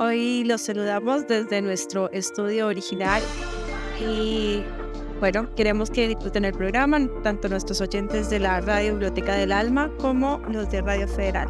[0.00, 3.22] Hoy los saludamos desde nuestro estudio original
[4.00, 4.62] y
[5.20, 9.92] bueno, queremos que disfruten el programa, tanto nuestros oyentes de la Radio Biblioteca del Alma
[9.98, 11.48] como los de Radio Federal.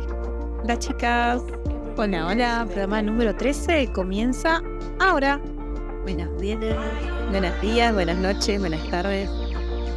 [0.63, 1.43] Hola chicas.
[1.97, 4.63] Hola, hola, programa número 13 comienza
[5.01, 5.41] ahora.
[6.03, 6.59] Buenos días,
[7.31, 9.31] buenos días, buenas noches, buenas tardes.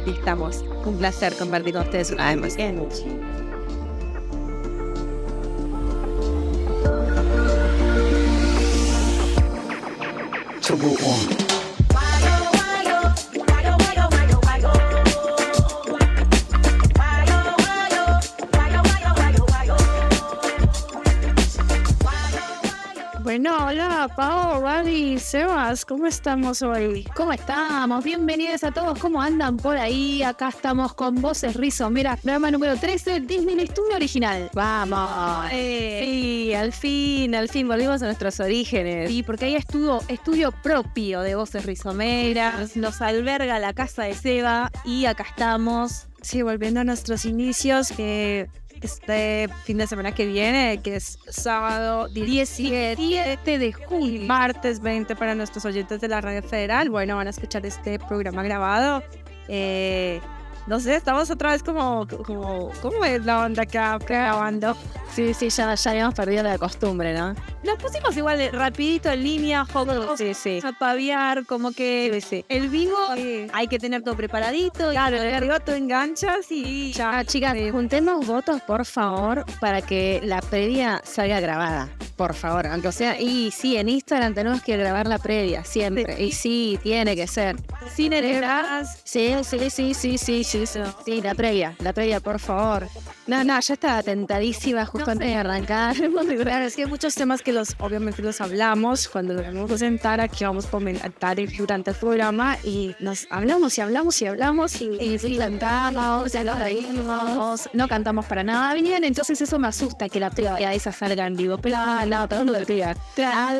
[0.06, 0.64] Y estamos.
[0.86, 2.34] Un placer compartir con ustedes una
[10.68, 11.47] to go on.
[23.38, 27.06] Bueno, hola Pau, Gaby, Sebas, ¿cómo estamos hoy?
[27.14, 28.02] ¿Cómo estamos?
[28.02, 30.24] Bienvenidos a todos, ¿cómo andan por ahí?
[30.24, 31.88] Acá estamos con Voces Rizo.
[31.88, 34.50] Mira, programa número 13 desde el estudio original.
[34.54, 35.50] Vamos.
[35.52, 39.08] Eh, sí, al fin, al fin volvimos a nuestros orígenes.
[39.08, 42.76] Sí, porque hay estudio, estudio propio de Voces Rizomeras.
[42.76, 46.08] Nos alberga la casa de Seba y acá estamos.
[46.22, 48.48] Sí, volviendo a nuestros inicios, que
[48.82, 55.34] este fin de semana que viene, que es sábado 17 de julio, martes 20 para
[55.34, 56.90] nuestros oyentes de la Radio Federal.
[56.90, 59.02] Bueno, van a escuchar este programa grabado.
[59.48, 60.20] Eh,
[60.68, 64.76] no sé, estamos otra vez como, como ¿cómo es la onda acá grabando?
[65.14, 67.34] Sí, sí, ya, ya habíamos perdido la costumbre, ¿no?
[67.64, 70.60] Nos pusimos igual rapidito en línea, joder, sí, sí.
[70.62, 72.96] a paviar, como que el vivo
[73.52, 74.90] hay que tener todo preparadito.
[74.90, 77.24] Claro, el arriba tú enganchas y ya.
[77.24, 81.88] chicas, juntemos votos, por favor, para que la previa salga grabada.
[82.16, 86.20] Por favor, aunque sea, y sí, en Instagram tenemos que grabar la previa, siempre.
[86.22, 87.56] Y sí, tiene que ser.
[87.94, 89.00] Sin heredas.
[89.04, 90.66] Sí, sí, sí, sí, sí, sí.
[91.04, 92.88] Sí, la previa, la previa, por favor.
[93.26, 95.94] No, no, ya estaba tentadísima justo antes de arrancar.
[96.62, 100.20] es que hay muchos temas que los, obviamente los hablamos cuando nos vamos a sentar
[100.20, 104.96] aquí, vamos a comentar durante el programa y nos hablamos y hablamos y hablamos y,
[104.98, 110.20] y, cantamos, ya lo reímos, no cantamos para nada bien, entonces eso me asusta que
[110.20, 111.58] la previa esa salga en vivo,
[112.06, 112.96] no, todo lo previa.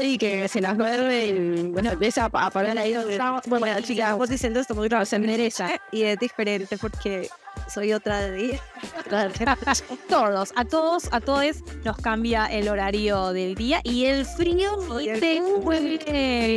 [0.02, 3.42] Y que se nos vuelve y bueno, empieza a poner ahí donde estamos.
[3.46, 7.30] Bueno, chicas, vos diciendo esto muy grave, se merece y es diferente porque
[7.72, 8.60] soy otra de día.
[10.08, 14.76] todos, a todos, a todos nos cambia el horario del día y el frío
[15.20, 15.40] te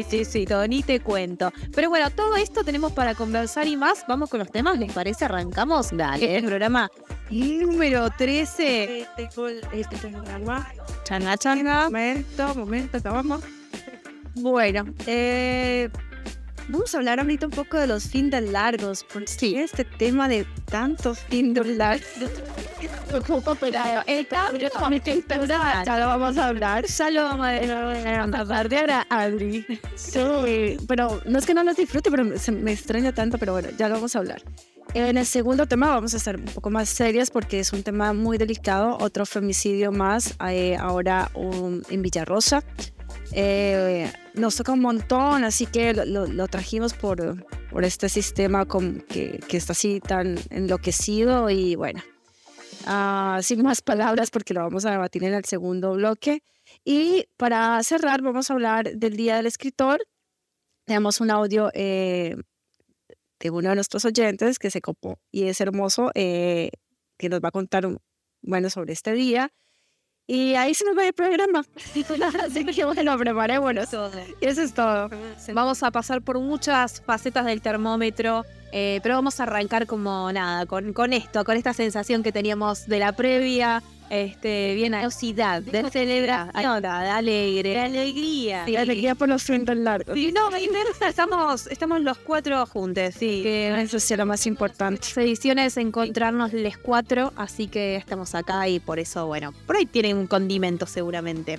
[0.10, 1.54] Sí, sí, todo, ni te cuento.
[1.74, 4.06] Pero bueno, todo esto tenemos para conversar y más.
[4.08, 5.26] Vamos con los temas, ¿les parece?
[5.26, 5.90] Arrancamos.
[5.92, 6.90] Dale, el programa
[7.30, 9.02] número 13.
[9.18, 9.30] Este,
[9.74, 10.68] este programa.
[11.04, 11.84] Changa, changa.
[11.86, 13.44] Momento, momento, vamos.
[14.34, 15.90] Bueno, eh
[16.68, 19.56] Vamos a hablar ahorita un poco de los fines largos, porque sí.
[19.56, 22.08] este tema de tantos fines largos.
[25.86, 29.66] ya lo vamos a hablar, ya lo vamos a hablar de ahora, Adri.
[29.96, 33.90] Sí, pero no es que no los disfrute, pero me extraña tanto, pero bueno, ya
[33.90, 34.42] lo vamos a hablar.
[34.94, 38.12] En el segundo tema vamos a estar un poco más serias porque es un tema
[38.12, 42.62] muy delicado, otro femicidio más, eh, ahora un, en Villarrosa.
[43.34, 48.66] Eh, nos toca un montón, así que lo, trajimos por, por este sistema
[49.08, 52.02] que, está así tan enloquecido y bueno,
[52.88, 56.44] uh, sin más palabras porque lo vamos a debatir en el segundo bloque.
[56.86, 60.02] Y para cerrar vamos a hablar del Día del Escritor.
[60.86, 62.36] Tenemos un audio eh,
[63.40, 66.72] de uno de nuestros oyentes que se copó y es hermoso, eh,
[67.18, 67.88] que nos va a contar
[68.42, 69.52] bueno, sobre este día.
[70.28, 71.66] Y ahí se nos va el programa.
[72.46, 73.82] Así que bueno,
[74.40, 75.10] y eso es todo.
[75.54, 80.66] Vamos a pasar por muchas facetas del termómetro, eh, pero vamos a arrancar como nada,
[80.66, 85.90] con, con esto, con esta sensación que teníamos de la previa, este, bien velocidad, de
[85.90, 88.66] celebrar, de alegre, de alegría.
[88.66, 90.14] Sí, alegría por los frentes largos.
[90.16, 90.50] Sí, no,
[91.08, 93.42] estamos, estamos los cuatro juntos, sí.
[93.42, 95.08] Que eso es lo más importante.
[95.16, 99.86] edición es encontrarnos los cuatro, así que estamos acá y por eso, bueno, por ahí
[99.86, 101.58] tienen un condimento seguramente.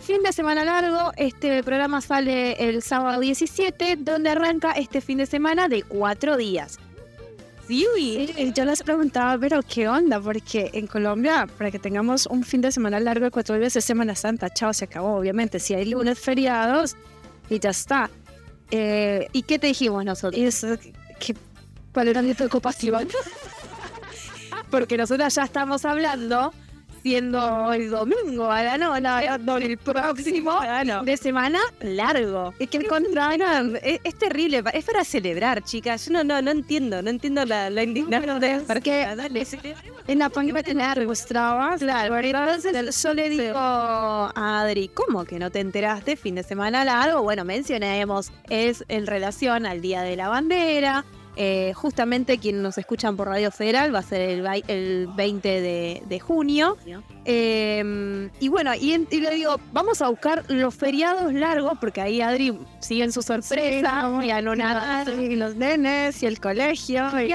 [0.00, 5.26] Fin de semana largo, este programa sale el sábado 17, donde arranca este fin de
[5.26, 6.78] semana de cuatro días.
[7.70, 10.20] Sí, yo les preguntaba, pero ¿qué onda?
[10.20, 13.84] Porque en Colombia, para que tengamos un fin de semana largo de cuatro días es
[13.84, 15.60] Semana Santa, chao, se acabó, obviamente.
[15.60, 16.96] Si hay lunes feriados
[17.48, 18.10] y ya está.
[18.72, 20.66] Eh, ¿Y qué te dijimos nosotros?
[21.92, 23.06] ¿Cuál era mi preocupación?
[24.72, 26.52] Porque nosotros ya estamos hablando
[27.02, 30.60] siendo el domingo, a la no, no, no, el próximo
[31.04, 32.54] de semana largo.
[32.58, 33.46] Y que el contrario
[33.82, 36.06] es, es terrible, es para celebrar, chicas.
[36.06, 39.46] Yo no, no, no entiendo, no entiendo la, la indignación de Porque Dale,
[40.06, 41.80] en la pandemia tenía registrabas.
[41.80, 46.16] Claro, entonces yo le digo a Adri, ¿cómo que no te enteraste?
[46.16, 47.22] Fin de semana largo.
[47.22, 51.04] Bueno, mencionemos, es en relación al Día de la Bandera.
[51.36, 56.02] Eh, justamente quien nos escuchan por Radio Federal va a ser el, el 20 de,
[56.06, 56.76] de junio.
[57.24, 62.20] Eh, y bueno, y, y le digo, vamos a buscar los feriados largos, porque ahí
[62.20, 65.04] Adri sigue en su sorpresa, ya no nada.
[65.10, 67.08] Y los nenes y el colegio.
[67.22, 67.28] y-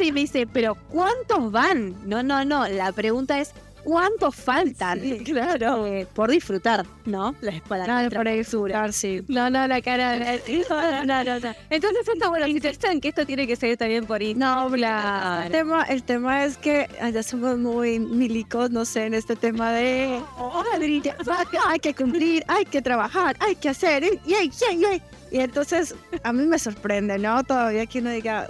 [0.00, 1.96] Y y me dice, pero ¿cuántos van?
[2.08, 2.66] No, no, no.
[2.68, 3.52] La pregunta es,
[3.84, 5.00] ¿cuántos faltan?
[5.24, 5.86] Claro.
[5.86, 7.34] Eh, por disfrutar, ¿no?
[7.40, 7.84] La espalda.
[7.84, 9.22] Claro, por disfrutar, sí.
[9.28, 10.18] No, no, la cara.
[10.70, 11.54] No, no, no, no.
[11.70, 12.46] Entonces está bueno.
[12.46, 14.34] Interesante que esto tiene que ser también por ahí.
[14.34, 15.42] No, bla.
[15.46, 19.72] El tema, el tema es que allá somos muy milicos, no sé, en este tema
[19.72, 20.62] de "Oh,
[21.68, 25.02] hay que cumplir, hay que trabajar, hay que hacer, y, y, y, y".
[25.30, 27.42] Y entonces a mí me sorprende, ¿no?
[27.42, 28.48] Todavía que uno diga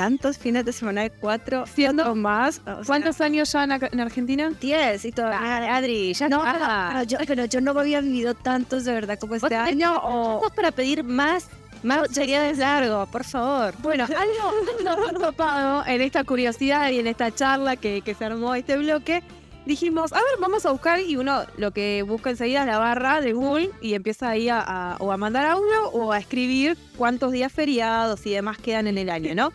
[0.00, 2.60] tantos fines de semana de cuatro, siendo más.
[2.60, 4.50] o sea, ¿Cuántos años ya en, Argentina?
[4.58, 5.38] Diez y todavía.
[5.42, 9.34] Ah, Adri, ya No, pero yo, pero yo no había vivido tantos de verdad como
[9.34, 9.94] este año.
[10.02, 11.48] O, para pedir más,
[11.82, 13.74] más feriados largos, por favor.
[13.82, 14.04] Bueno,
[14.84, 18.78] algo nos topado en esta curiosidad y en esta charla que, que se armó este
[18.78, 19.22] bloque.
[19.66, 23.20] Dijimos, a ver, vamos a buscar y uno lo que busca enseguida es la barra
[23.20, 27.30] de Google y empieza ahí a, a- o a mandar audio o a escribir cuántos
[27.32, 29.52] días feriados y demás quedan en el año, ¿no?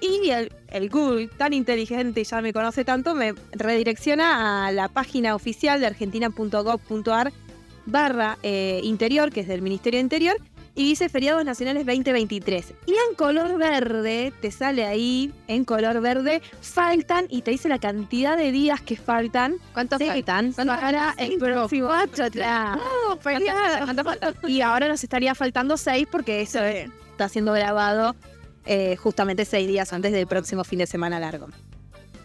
[0.00, 4.88] Y el, el Google, tan inteligente y ya me conoce tanto, me redirecciona a la
[4.88, 7.32] página oficial de argentina.gov.ar
[7.86, 10.36] barra eh, interior, que es del Ministerio de Interior,
[10.74, 12.74] y dice feriados nacionales 2023.
[12.86, 17.78] Y en color verde, te sale ahí, en color verde, faltan, y te dice la
[17.78, 19.56] cantidad de días que faltan.
[19.72, 20.52] ¿Cuántos faltan?
[20.52, 21.88] para el próximo.
[21.88, 23.18] Oh,
[24.46, 28.14] Y ahora nos estaría faltando seis porque eso eh, está siendo grabado
[28.66, 31.48] eh, justamente seis días antes del próximo fin de semana largo.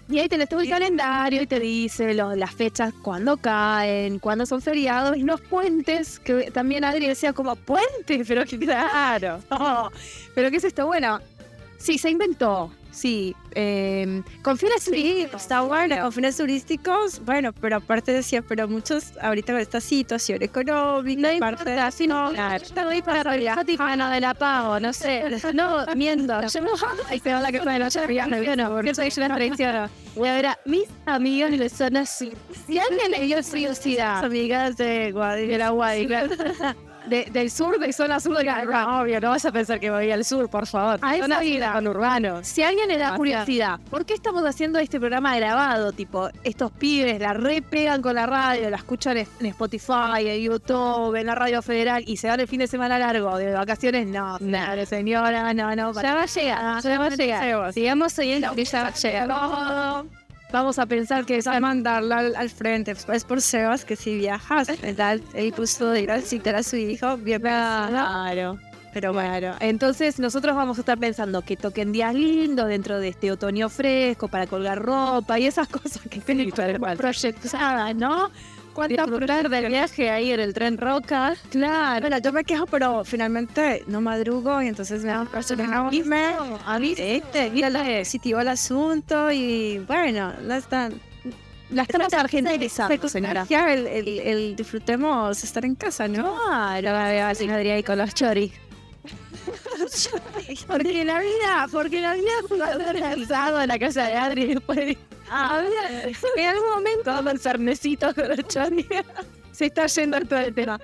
[0.10, 4.46] Y ahí tenés todo el calendario y te dice lo- las fechas, cuándo caen, cuándo
[4.46, 9.40] son feriados y los puentes, que también Adri decía como puentes, pero que claro.
[10.36, 10.86] pero ¿qué es esto?
[10.88, 11.20] Bueno,
[11.78, 12.74] sí, se inventó.
[12.92, 15.96] Sí, eh, con fines turísticos, está bueno.
[16.02, 21.40] Con fines turísticos, bueno, pero aparte decía, pero muchos ahorita con esta situación económica, No
[21.40, 25.24] parte importa, si no, estoy para el mano de la pago, no sé.
[25.54, 26.42] No, miento.
[26.48, 26.72] Yo no,
[27.10, 29.90] ay, peor la que fue de noche, no, no, porque soy yo una traición.
[30.16, 32.34] Voy a ver a mis amigas de zona sur.
[32.68, 35.58] Si alguien le dio curiosidad amigas de Guadalajara.
[35.58, 36.76] la Guadalajara,
[37.07, 40.12] de, del sur, de zona sur de la obvio, no vas a pensar que voy
[40.12, 41.00] al sur, por favor.
[41.01, 41.74] A esa zona vida.
[41.74, 42.39] con urbano.
[42.44, 45.92] Si alguien le da curiosidad, ¿por qué estamos haciendo este programa grabado?
[45.92, 51.15] Tipo, estos pibes la repegan con la radio, la escuchan en en Spotify, en YouTube,
[51.15, 54.07] en la radio federal y se dan el fin de semana largo de vacaciones.
[54.07, 55.94] No, no, señora, no, no.
[56.01, 57.74] Ya va a llegar, ya va a llegar.
[57.74, 60.21] Sigamos oyendo que ya va a llegar.
[60.51, 62.92] Vamos a pensar que a mandarla al, al frente.
[62.92, 65.19] Es por Sebas que si viajas, ¿verdad?
[65.33, 68.59] Él puso de ir a a su hijo, bien Claro.
[68.94, 73.31] Pero bueno, entonces nosotros vamos a estar pensando que toquen días lindos dentro de este
[73.31, 78.30] otoño fresco para colgar ropa y esas cosas que tienen proyectadas, ¿no?
[78.74, 81.36] ¿Cuánta disfrutar del viaje ahí en el tren Roca?
[81.50, 82.02] Claro.
[82.02, 86.36] Bueno, yo me quejo, pero finalmente no madrugo y entonces me da un irme.
[86.66, 90.94] A mí, este, mira Positivo el asunto y bueno, no están.
[91.70, 93.46] la estamos argentinizando, señora.
[93.50, 96.36] Ya el, el, el disfrutemos estar en casa, ¿no?
[96.46, 98.51] Claro, a sin Adrián ahí con los choris.
[100.68, 104.48] Porque la vida, porque la vida pudo haber lanzado en la casa de Adri y
[104.56, 104.98] después
[106.36, 108.10] en algún momento el cernecito.
[109.52, 110.80] Se está yendo todo el tema.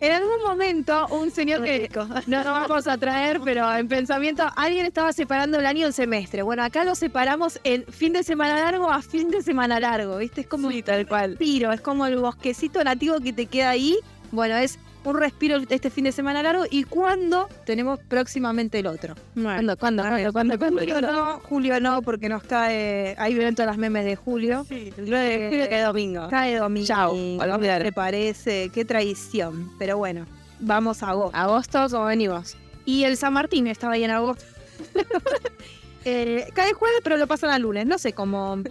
[0.00, 1.90] En algún momento, un señor que
[2.26, 6.42] no vamos a traer, pero en pensamiento, alguien estaba separando el año en semestre.
[6.42, 10.40] Bueno, acá lo separamos en fin de semana largo a fin de semana largo, ¿viste?
[10.40, 11.36] Es como tal cual.
[11.36, 13.98] Tiro, es como el bosquecito nativo que te queda ahí.
[14.32, 16.64] Bueno, es un respiro este fin de semana largo.
[16.70, 19.14] ¿Y cuándo tenemos próximamente el otro?
[19.34, 20.02] Bueno, ¿Cuándo?
[20.02, 20.32] ¿Cuándo?
[20.32, 20.58] ¿Cuándo?
[20.58, 20.80] ¿Cuándo?
[20.80, 23.14] Julio no, Julio no, porque nos cae.
[23.18, 24.66] Ahí vienen todas las memes de Julio.
[24.70, 26.28] El 9 de julio que es domingo.
[26.28, 26.86] Cae domingo.
[26.86, 27.14] Chao.
[27.14, 29.72] Me parece, qué traición.
[29.78, 30.26] Pero bueno,
[30.60, 31.36] vamos a agosto.
[31.36, 32.56] ¿Agosto o venimos?
[32.84, 34.44] Y el San Martín estaba ahí en agosto.
[36.04, 37.84] Eh, cae jueves, pero lo pasan al lunes.
[37.84, 38.62] No sé cómo.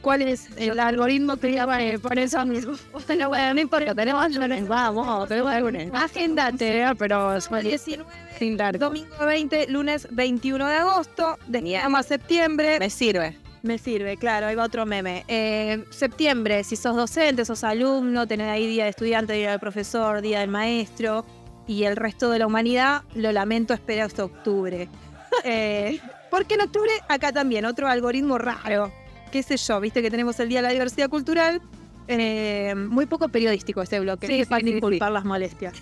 [0.00, 2.74] ¿Cuál es el algoritmo que llama eh, por eso mismo?
[3.08, 4.68] Bueno, bueno, no importa, tenemos lunes.
[4.68, 5.90] Vamos, tenemos lunes.
[5.92, 8.04] Agendate, pero es 19,
[8.38, 8.86] Sin largo.
[8.86, 12.78] domingo 20, lunes 21 de agosto, a septiembre.
[12.78, 13.36] Me sirve.
[13.62, 15.24] Me sirve, claro, ahí va otro meme.
[15.26, 20.20] Eh, septiembre, si sos docente, sos alumno, tenés ahí día de estudiante, día del profesor,
[20.20, 21.24] día del maestro
[21.66, 24.88] y el resto de la humanidad, lo lamento, espera hasta octubre.
[25.44, 26.00] Eh,
[26.30, 28.90] porque en octubre acá también, otro algoritmo raro,
[29.30, 31.60] qué sé yo, viste que tenemos el Día de la Diversidad Cultural,
[32.06, 35.74] eh, muy poco periodístico este bloque, Sí, para sí, sí, disculpar las molestias.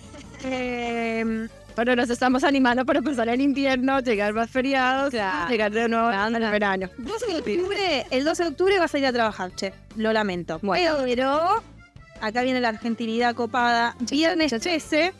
[0.43, 5.49] Eh, Pero nos estamos animando para pasar el invierno, llegar más feriados, Claro.
[5.49, 6.89] llegar de nuevo al verano.
[6.97, 9.73] 12 de octubre, el 12 de octubre vas a ir a trabajar, che.
[9.95, 10.59] Lo lamento.
[10.59, 11.61] Pero
[12.19, 13.95] acá viene la argentinidad copada.
[14.09, 15.13] Viernes 13,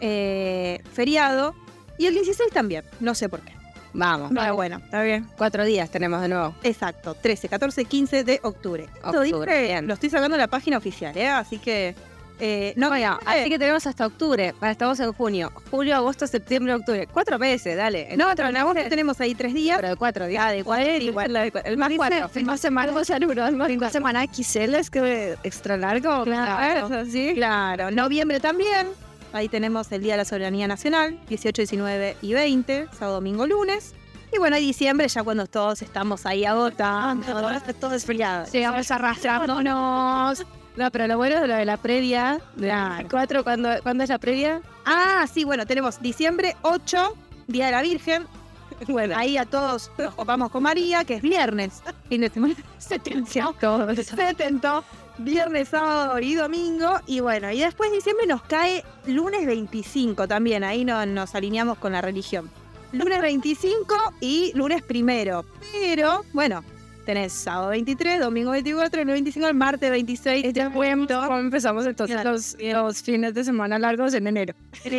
[0.00, 1.54] eh, feriado.
[1.98, 2.84] Y el 16 también.
[3.00, 3.55] No sé por qué.
[3.98, 4.30] Vamos.
[4.34, 5.26] Pero bueno, Está bien.
[5.36, 6.54] Cuatro días tenemos de nuevo.
[6.62, 7.14] exacto.
[7.14, 8.84] 13, 14, 15 de octubre.
[8.94, 9.86] Esto Octubre, dice- bien.
[9.86, 11.28] lo estoy sacando de la página oficial, ¿eh?
[11.28, 11.94] Así que.
[12.38, 14.52] eh, no, Bueno, así que tenemos hasta octubre.
[14.60, 15.50] Para estamos en junio.
[15.70, 17.06] Julio, agosto, septiembre, octubre.
[17.10, 18.14] Cuatro meses, dale.
[18.18, 19.78] No, pero en agosto tenemos ahí tres días.
[19.78, 20.44] Pero de cuatro días.
[20.44, 21.34] Ah, de cuatro, El, igual.
[21.64, 22.28] el más Dice, cuatro.
[22.28, 25.78] Fin de semana, o sea, no, el más fin de semana XL es que extra
[25.78, 26.24] largo.
[26.24, 26.86] Claro.
[26.88, 27.04] Claro.
[27.06, 27.32] ¿sí?
[27.34, 28.88] Claro, noviembre también.
[29.32, 33.94] Ahí tenemos el Día de la Soberanía Nacional, 18, 19 y 20, sábado, domingo, lunes.
[34.32, 37.26] Y bueno, y diciembre ya cuando todos estamos ahí agotando,
[37.80, 38.46] todo es feriado.
[38.52, 40.44] llegamos arrastrándonos.
[40.76, 42.38] No, pero lo bueno es lo de la previa.
[42.54, 43.08] De Claro.
[43.10, 44.60] cuatro, ¿cuándo, ¿cuándo es la previa?
[44.84, 47.14] Ah, sí, bueno, tenemos diciembre 8,
[47.46, 48.26] Día de la Virgen.
[48.88, 51.82] Bueno, Ahí a todos nos copamos con María, que es viernes.
[52.10, 52.54] Fin de semana.
[52.76, 53.54] Se tentó.
[54.04, 54.84] Se tentó.
[55.18, 57.00] Viernes, sábado y domingo.
[57.06, 60.62] Y bueno, y después diciembre nos cae lunes 25 también.
[60.62, 62.50] Ahí no, nos alineamos con la religión.
[62.92, 65.44] Lunes 25 y lunes primero.
[65.72, 66.62] Pero, bueno,
[67.06, 70.44] tenés sábado 23, domingo 24, lunes 25, el martes 26.
[70.44, 72.32] Este fue cómo empezamos entonces Claro.
[72.32, 74.54] los, los fines de semana largos en enero.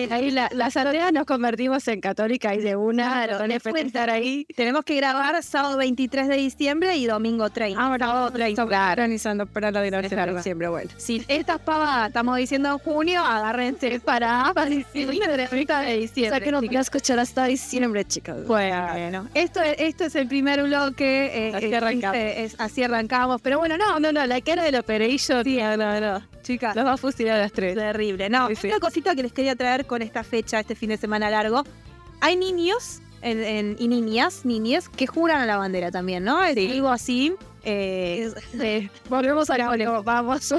[0.10, 3.38] Ahí la, las aldeas nos convertimos en católica y de una Claro,
[3.74, 4.46] después- estar ahí.
[4.56, 7.80] Tenemos que grabar sábado 23 de diciembre y domingo 30.
[7.80, 8.92] Ahora otra Claro.
[8.94, 10.90] organizando para la dirección de diciembre, bueno.
[10.98, 16.00] Si estas pavadas estamos diciendo en junio, agárrense para, para diciembre, de 30 de O
[16.00, 16.30] diciembre.
[16.38, 18.48] sea que no a escuchar hasta diciembre, chicos.
[18.48, 21.50] Bueno, esto es, esto es el primer bloque.
[21.50, 21.52] eh,
[22.04, 22.18] Así eh, arrancamos.
[22.18, 23.42] eh, es- así arrancamos.
[23.42, 25.44] Pero bueno, no, No, no, la cara del Operation.
[25.46, 26.22] no, no, no.
[26.44, 26.75] chicas.
[26.75, 27.75] Los va a fusilar a las tres.
[27.75, 28.30] Terrible.
[28.30, 28.68] No, Sí, sí.
[28.68, 31.63] una cosita que les quería traer con esta fecha, este fin de semana largo.
[32.22, 36.44] Hay niños en- en- y niñas, niñas, que juran a la bandera también, ¿no?
[36.44, 37.34] Es algo así.
[37.63, 38.89] eh, Sí.
[39.10, 39.68] Volvemos a la
[40.06, 40.51] Vamos.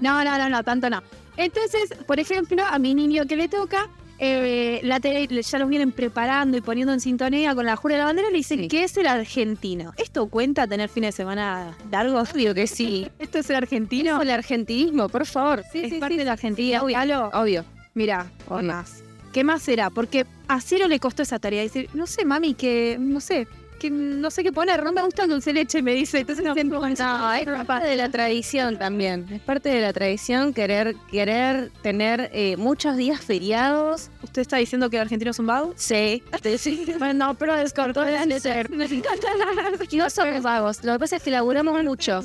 [0.00, 1.02] no, no, no, no, tanto no.
[1.36, 5.92] Entonces, por ejemplo, a mi niño que le toca, eh, la tele ya los vienen
[5.92, 8.68] preparando y poniendo en sintonía con la jura de la bandera, le dicen Sí.
[8.68, 9.92] que es el argentino.
[9.96, 12.32] ¿Esto cuenta tener fines de semana largos?
[12.32, 13.08] Obvio que sí.
[13.18, 14.22] ¿Esto es el argentino?
[14.22, 15.62] El argentinismo, por favor.
[15.72, 16.82] Sí, es sí, parte de la Argentina.
[16.82, 16.98] Obvio.
[17.00, 17.30] Obvio.
[17.32, 17.64] Obvio.
[17.94, 19.02] Mira, ¿O más.
[19.32, 19.90] ¿Qué más será?
[19.90, 21.62] Porque a Ciro le costó esa tarea.
[21.62, 23.48] Decir, no sé, mami, que no sé,
[23.84, 24.82] que no sé qué poner.
[24.82, 26.20] No me gusta el dulce leche, me dice.
[26.20, 29.26] Entonces no, No, es parte de la tradición también.
[29.30, 34.10] Es parte de la tradición querer, querer tener eh, muchos días feriados.
[34.22, 35.74] ¿Usted está diciendo que el argentino es un vago?
[35.76, 36.22] Sí.
[36.58, 36.94] sí.
[36.98, 38.70] Bueno, no, pero descartó de ser.
[38.70, 40.82] No somos vagos.
[40.84, 42.22] Lo que pasa es que laburamos mucho.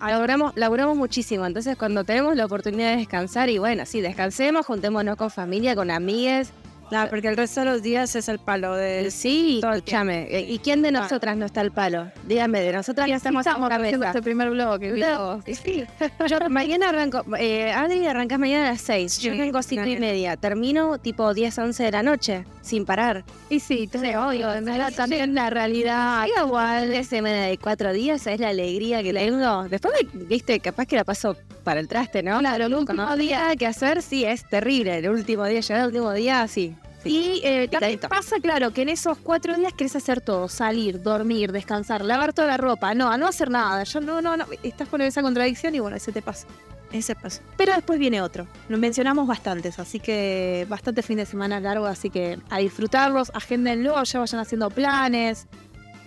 [0.00, 1.46] Laburamos, laburamos muchísimo.
[1.46, 5.90] Entonces, cuando tenemos la oportunidad de descansar, y bueno, sí, descansemos, juntémonos con familia, con
[5.90, 6.52] amigues.
[6.88, 9.10] Claro, porque el resto de los días es el palo de...
[9.10, 10.26] Sí, todo el escúchame.
[10.30, 12.10] eh, ¿Y quién de nosotras no está al palo?
[12.26, 14.06] Dígame, de nosotras ya estamos a Estamos cabeza.
[14.06, 14.50] este primer.
[14.78, 14.98] ¿viste?
[15.10, 15.84] No, sí.
[16.28, 19.84] Yo mañana arranco, eh, Adri arrancas mañana a las 6, yo Sí, arranco a 5
[19.86, 23.24] y media, termino tipo 10, 11 de la noche, sin parar.
[23.50, 26.26] Y sí, entonces, obvio, en verdad también la realidad...
[26.42, 29.64] Igual de semana de 4 días, es la alegría que tengo.
[29.68, 32.38] Después, me- viste, capaz que la paso para el traste, ¿no?
[32.38, 34.98] Claro, el último no nada que hacer, sí, es terrible.
[34.98, 36.74] El último día, llegar el último día, sí.
[37.02, 37.40] Sí.
[37.42, 42.04] Y eh, pasa, claro, que en esos cuatro días querés hacer todo, salir, dormir, descansar,
[42.04, 43.84] lavar toda la ropa, no, a no hacer nada.
[43.84, 46.46] Yo no, no, no, estás con esa contradicción y bueno, ese te pasa.
[46.90, 47.42] Ese paso.
[47.58, 48.46] Pero después viene otro.
[48.70, 54.02] Lo mencionamos bastantes, así que bastante fin de semana largo, así que a disfrutarlos, agéndenlo,
[54.02, 55.46] ya vayan haciendo planes.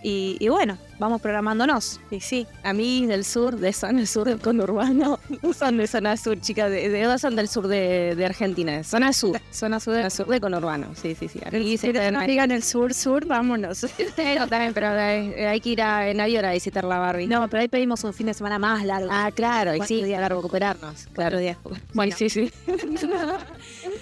[0.02, 2.00] Y, y bueno, vamos programándonos.
[2.12, 6.16] Y sí, a mí del sur, de zona sur del conurbano, no son de zona
[6.16, 10.10] sur, chicas, de, de son del sur de, de Argentina, zona sur, zona sur de,
[10.12, 11.40] sur de conurbano, sí, sí, sí.
[11.52, 13.86] Y Si nos digan el sur, sur, vámonos.
[14.16, 17.28] Pero también, pero hay, hay que ir a, en avión a visitar la Barbie.
[17.28, 19.10] No, pero ahí pedimos un fin de semana más largo.
[19.12, 20.22] Ah, claro, y sí, días.
[20.22, 21.40] para recuperarnos, claro.
[21.40, 21.58] días.
[21.94, 22.52] Bueno, sí, sí.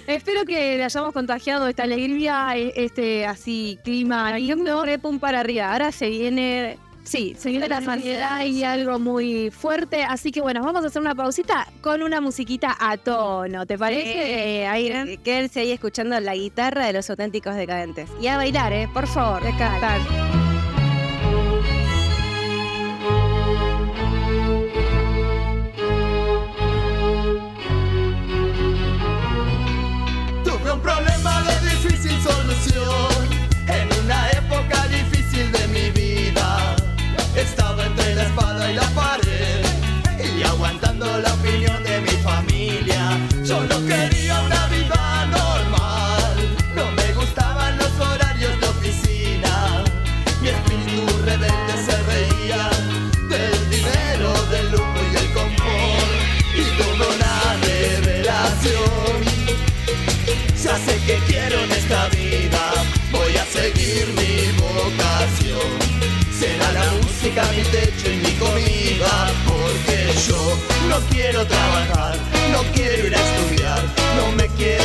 [0.06, 4.84] Espero que le hayamos contagiado esta alegría, e- este así clima lindo.
[4.84, 6.78] Repum para arriba, ahora se viene...
[7.04, 10.04] Sí, se viene la y algo muy fuerte.
[10.04, 13.66] Así que bueno, vamos a hacer una pausita con una musiquita a tono.
[13.66, 14.60] ¿Te parece?
[14.60, 18.08] Eh, ahí, eh, eh, quédense ahí escuchando la guitarra de los auténticos decadentes.
[18.20, 18.88] Y a bailar, ¿eh?
[18.92, 19.46] Por favor.
[19.46, 20.00] A cantar.
[30.44, 33.09] Tuve un problema de difícil solución.
[60.86, 62.62] Sé que quiero en esta vida,
[63.10, 65.70] voy a seguir mi vocación.
[66.38, 70.40] Será la música mi techo y mi comida, porque yo
[70.88, 72.16] no quiero trabajar,
[72.52, 73.82] no quiero ir a estudiar,
[74.16, 74.84] no me quiero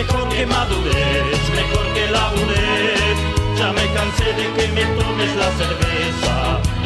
[0.00, 3.16] mejor que madures, mejor que labures.
[3.58, 6.34] Ya me cansé de que me tomes la cerveza,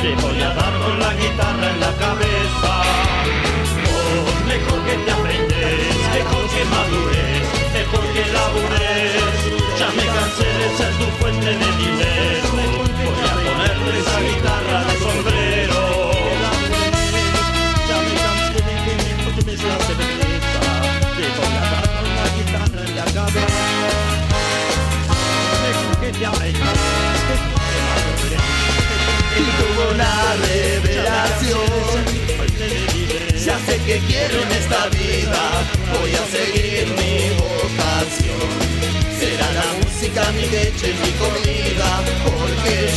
[0.03, 2.73] te voy a dar con la guitarra en la cabeza.
[3.87, 7.47] Vos, mejor que te afeites, mejor que madures,
[7.79, 9.37] mejor que labures.
[9.79, 12.49] Ya me cansé de ser tu fuente de dinero,
[13.07, 15.74] voy a ponerte esa guitarra de sombrero.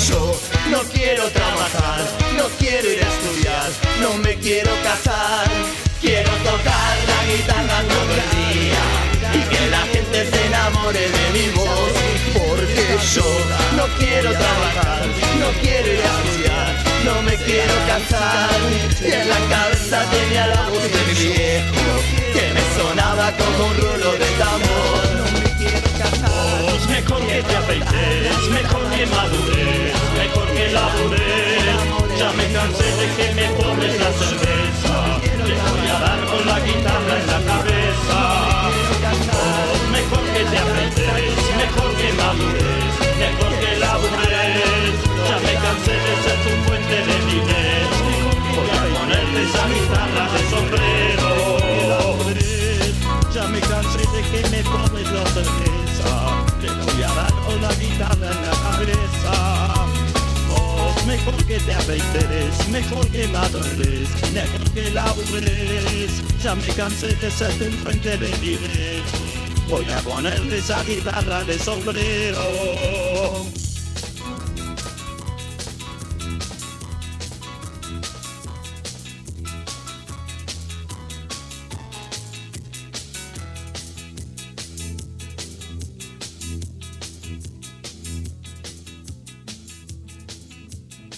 [0.07, 2.01] Yo no quiero trabajar,
[2.37, 3.69] no quiero ir a estudiar,
[4.01, 5.47] no me quiero casar.
[5.99, 8.83] Quiero tocar la guitarra todo el día
[9.33, 11.91] y que la gente se enamore de mi voz,
[12.33, 13.25] porque yo
[13.75, 15.01] no quiero trabajar,
[15.39, 18.49] no quiero ir a estudiar, no me quiero casar.
[19.01, 21.93] Y en la cabeza tenía la voz de mi viejo
[22.31, 25.06] que me sonaba como un rulo de tambor.
[27.07, 32.17] Mejor que te afeites, mejor que madures, mejor que labures.
[32.19, 36.59] Ya me cansé de que me tomes la cerveza, te voy a dar con la
[36.59, 38.19] guitarra en la cabeza.
[39.67, 42.93] Vos mejor que te afeites, mejor que madures,
[43.23, 44.95] mejor que labures.
[45.29, 47.95] Ya me cansé de ser tu fuente de dinero,
[48.55, 51.31] voy a ponerte esa guitarra de sombrero.
[53.33, 54.63] Ya me cansé de que me
[57.61, 59.85] la guitarra en la cabeza.
[60.49, 66.11] Vos mejor que te afeites, mejor que madures, mejor que labures.
[66.43, 69.03] Ya me cansé de ser el frente de dinero,
[69.69, 73.56] voy a ponerte esa guitarra de sombrero.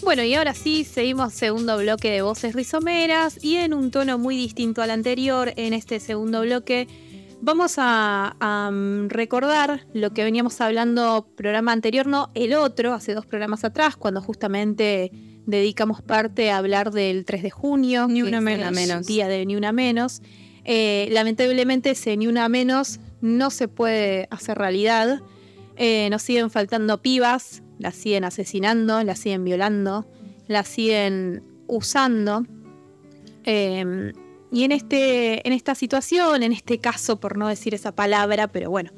[0.10, 4.36] Bueno, y ahora sí, seguimos segundo bloque de voces rizomeras y en un tono muy
[4.36, 6.88] distinto al anterior, en este segundo bloque
[7.42, 13.14] vamos a, a, mm, recordar lo que veníamos hablando programa anterior, no el otro, hace
[13.14, 15.12] dos programas atrás, cuando justamente
[15.46, 19.06] dedicamos parte a hablar del 3 de junio, Ni que una Menos.
[19.06, 20.24] día de Ni Una Menos.
[20.66, 25.22] Eh, lamentablemente ese Ni Una Menos no se puede hacer realidad.
[25.76, 30.06] Eh, nos siguen faltando pibas, las siguen asesinando, las siguen violando,
[30.48, 32.46] las siguen usando.
[33.46, 34.14] Eh,
[34.52, 38.70] y en, este, en esta situación, en este caso, por no decir esa palabra, pero
[38.70, 38.92] bueno,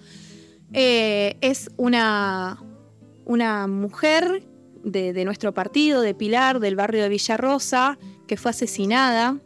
[0.73, 2.57] eh, es una,
[3.25, 4.43] una mujer
[4.83, 9.37] de, de nuestro partido, de Pilar, del barrio de Villarrosa, que fue asesinada.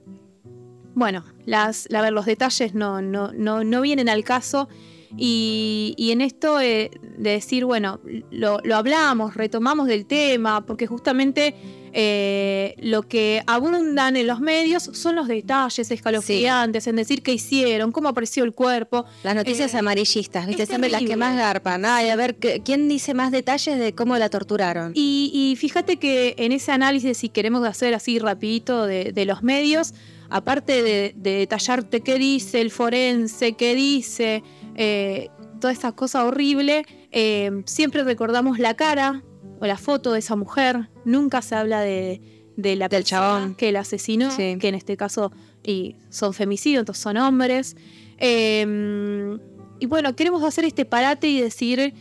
[0.93, 4.69] Bueno, las, la- los detalles no, no, no, no vienen al caso.
[5.17, 7.99] Y, y en esto eh, de decir, bueno,
[8.31, 11.55] lo, lo hablamos, retomamos del tema, porque justamente
[11.97, 17.93] eh, lo que abundan en los medios son los detalles escalofriantes, en decir qué hicieron,
[17.93, 19.05] cómo apareció el cuerpo.
[19.23, 20.65] Las noticias Eh, amarillistas, ¿viste?
[20.65, 21.85] Siempre las que más garpan.
[21.85, 24.91] Ay, a ver, ¿qué- ¿quién dice más detalles de cómo la torturaron?
[24.93, 29.41] Y, y fíjate que en ese análisis, si queremos hacer así rapidito de, de los
[29.41, 29.93] medios,
[30.29, 34.43] aparte de, de detallarte qué dice el forense, qué dice,
[34.75, 39.23] eh, toda esa cosa horrible, eh, siempre recordamos la cara
[39.59, 42.21] o la foto de esa mujer, nunca se habla de,
[42.57, 43.55] de la Del chabón.
[43.55, 44.57] que la asesinó, Sí.
[44.59, 45.31] que en este caso
[45.63, 47.75] y son femicidios, entonces son hombres.
[48.17, 49.37] Eh,
[49.79, 51.93] y bueno, queremos hacer este parate y decir,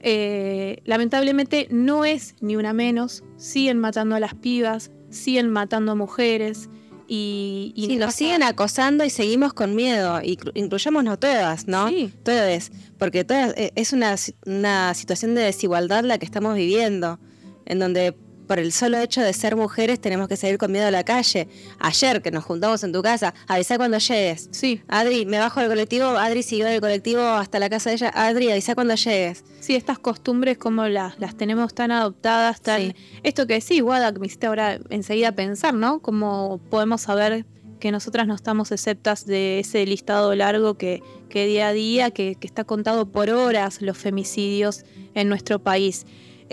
[0.00, 5.94] eh, lamentablemente no es ni una menos, siguen matando a las pibas, siguen matando a
[5.94, 6.68] mujeres
[7.08, 7.72] y...
[7.76, 11.88] y Sí, nos siguen acosando y seguimos con miedo, inclu- incluyámonos todas, ¿no?
[11.88, 12.12] Sí.
[12.24, 17.18] Todas, porque todas, eh, es una, una situación de desigualdad la que estamos viviendo,
[17.66, 18.14] en donde
[18.52, 21.48] por el solo hecho de ser mujeres tenemos que salir con miedo a la calle.
[21.78, 24.50] Ayer que nos juntamos en tu casa, avisa cuando llegues.
[24.52, 28.12] Sí, Adri, me bajo del colectivo, Adri siguió del colectivo hasta la casa de ella.
[28.14, 29.42] Adri, avisa cuando llegues.
[29.60, 32.88] sí, estas costumbres como las, las tenemos tan adoptadas, tan...
[32.88, 32.96] Sí.
[33.22, 36.00] Esto que decís, Wada, que me hiciste ahora enseguida pensar, ¿no?
[36.00, 37.46] Cómo podemos saber
[37.80, 42.34] que nosotras no estamos exceptas de ese listado largo que, que día a día, que,
[42.34, 44.84] que está contado por horas los femicidios
[45.14, 46.04] en nuestro país.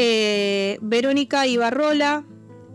[0.02, 2.24] Eh, Verónica Ibarrola,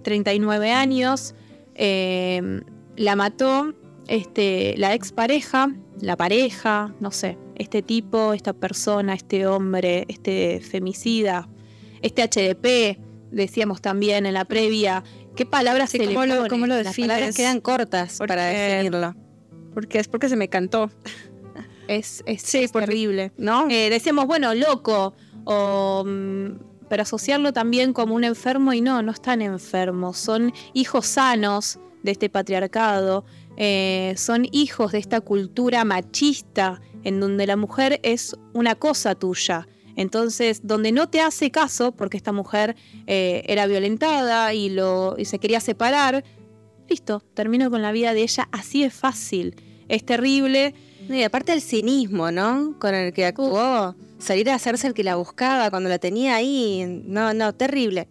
[0.02, 1.34] 39 años,
[1.74, 2.60] eh,
[2.96, 3.72] la mató
[4.08, 11.48] este, la expareja, la pareja, no sé, este tipo, esta persona, este hombre, este femicida,
[12.02, 12.98] este HDP,
[13.30, 15.02] decíamos también en la previa,
[15.34, 16.48] ¿qué palabras Sí, se le ¿cómo lo- pone?
[16.50, 19.14] cómo lo Las palabras quedan cortas para definirlo.
[19.72, 20.90] Porque es porque se me cantó,
[21.88, 23.32] Es, es, Sí, es porque- terrible.
[23.38, 23.66] ¿no?
[23.70, 29.10] Eh, decíamos, bueno, loco, o, mm, pero asociarlo también como un enfermo y no, no
[29.10, 33.24] están enfermos, son hijos sanos de este patriarcado,
[33.56, 39.66] eh, son hijos de esta cultura machista en donde la mujer es una cosa tuya.
[39.96, 42.76] Entonces, donde no te hace caso, porque esta mujer
[43.08, 46.22] eh, era violentada y, lo, y se quería separar,
[46.88, 49.56] listo, termino con la vida de ella, así es fácil,
[49.88, 50.76] es terrible.
[51.08, 52.76] Y aparte el cinismo, ¿no?
[52.78, 53.96] Con el que actuó.
[54.24, 57.02] Salir a hacerse el que la buscaba cuando la tenía ahí.
[57.04, 58.08] No, no, terrible.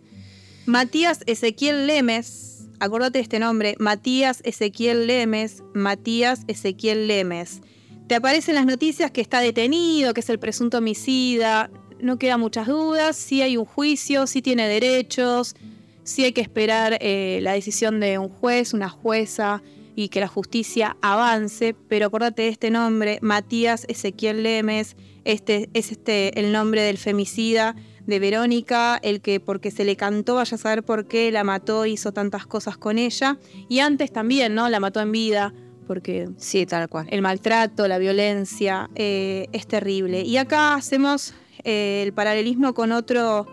[0.67, 7.61] Matías Ezequiel Lemes, acordate de este nombre, Matías Ezequiel Lemes, Matías Ezequiel Lemes.
[8.05, 12.67] Te aparecen las noticias que está detenido, que es el presunto homicida, no quedan muchas
[12.67, 15.55] dudas, sí hay un juicio, sí tiene derechos,
[16.03, 19.63] sí hay que esperar eh, la decisión de un juez, una jueza
[19.95, 25.91] y que la justicia avance, pero acordate de este nombre, Matías Ezequiel Lemes, este es
[25.91, 27.75] este el nombre del femicida
[28.05, 31.85] de Verónica, el que porque se le cantó, vaya a saber por qué la mató,
[31.85, 33.37] hizo tantas cosas con ella.
[33.69, 34.67] Y antes también, ¿no?
[34.67, 35.53] La mató en vida,
[35.87, 37.07] porque Sí, tal cual.
[37.09, 40.21] el maltrato, la violencia, eh, es terrible.
[40.23, 43.47] Y acá hacemos eh, el paralelismo con otro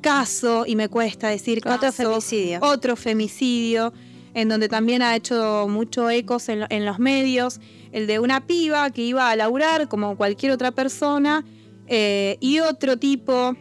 [0.00, 2.58] caso, y me cuesta decir Otro caso, femicidio.
[2.62, 3.92] otro femicidio,
[4.34, 7.60] en donde también ha hecho mucho ecos en, lo- en los medios,
[7.92, 11.44] el de una piba que iba a laburar como cualquier otra persona,
[11.86, 13.54] eh, y otro tipo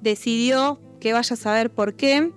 [0.00, 2.30] decidió, que vaya a saber por qué,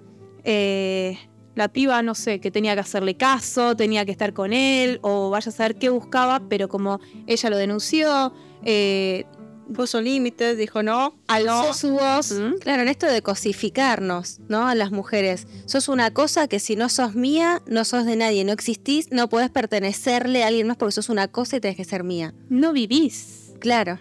[0.44, 1.18] eh,
[1.56, 5.30] la piba, no sé, que tenía que hacerle caso, tenía que estar con él, o
[5.30, 9.26] vaya a saber qué buscaba, pero como ella lo denunció, eh,
[9.73, 11.15] Puso límites, dijo no.
[11.28, 12.32] alzó su voz.
[12.32, 12.60] ¿Mm?
[12.60, 14.67] Claro, en esto de cosificarnos, ¿no?
[14.67, 15.47] A las mujeres.
[15.65, 19.28] Sos una cosa que si no sos mía, no sos de nadie, no existís, no
[19.28, 22.34] podés pertenecerle a alguien más porque sos una cosa y tenés que ser mía.
[22.49, 23.99] No vivís, Claro.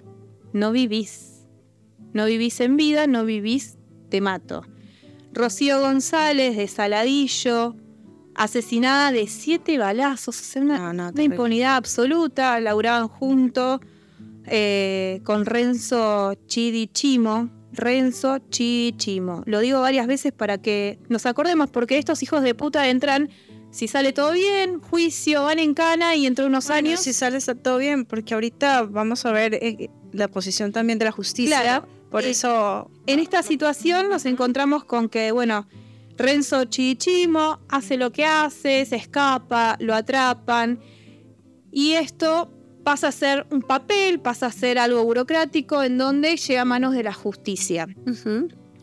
[0.52, 1.30] no vivís.
[2.12, 3.76] No vivís en vida, no vivís,
[4.10, 4.64] te mato.
[5.32, 7.74] Rocío González de Saladillo,
[8.34, 13.80] asesinada de siete balazos, o sea, una, No, no, una impunidad absoluta, laburaban juntos
[14.46, 17.50] eh, con Renzo Chidichimo.
[17.72, 19.42] Renzo Chidichimo.
[19.46, 23.30] Lo digo varias veces para que nos acordemos, porque estos hijos de puta entran,
[23.70, 27.00] si sale todo bien, juicio, van en cana y entre unos Bueno, años.
[27.00, 31.06] si sale está todo bien, porque ahorita vamos a ver eh, la posición también de
[31.06, 31.60] la justicia.
[31.60, 31.88] Claro.
[32.10, 35.66] Por Eh, eso En esta situación nos encontramos con que, bueno,
[36.16, 40.78] Renzo Chidichimo hace lo que hace, se escapa, lo atrapan
[41.72, 42.52] y esto
[42.84, 46.94] pasa a ser un papel, pasa a ser algo burocrático en donde llega a manos
[46.94, 47.88] de la justicia.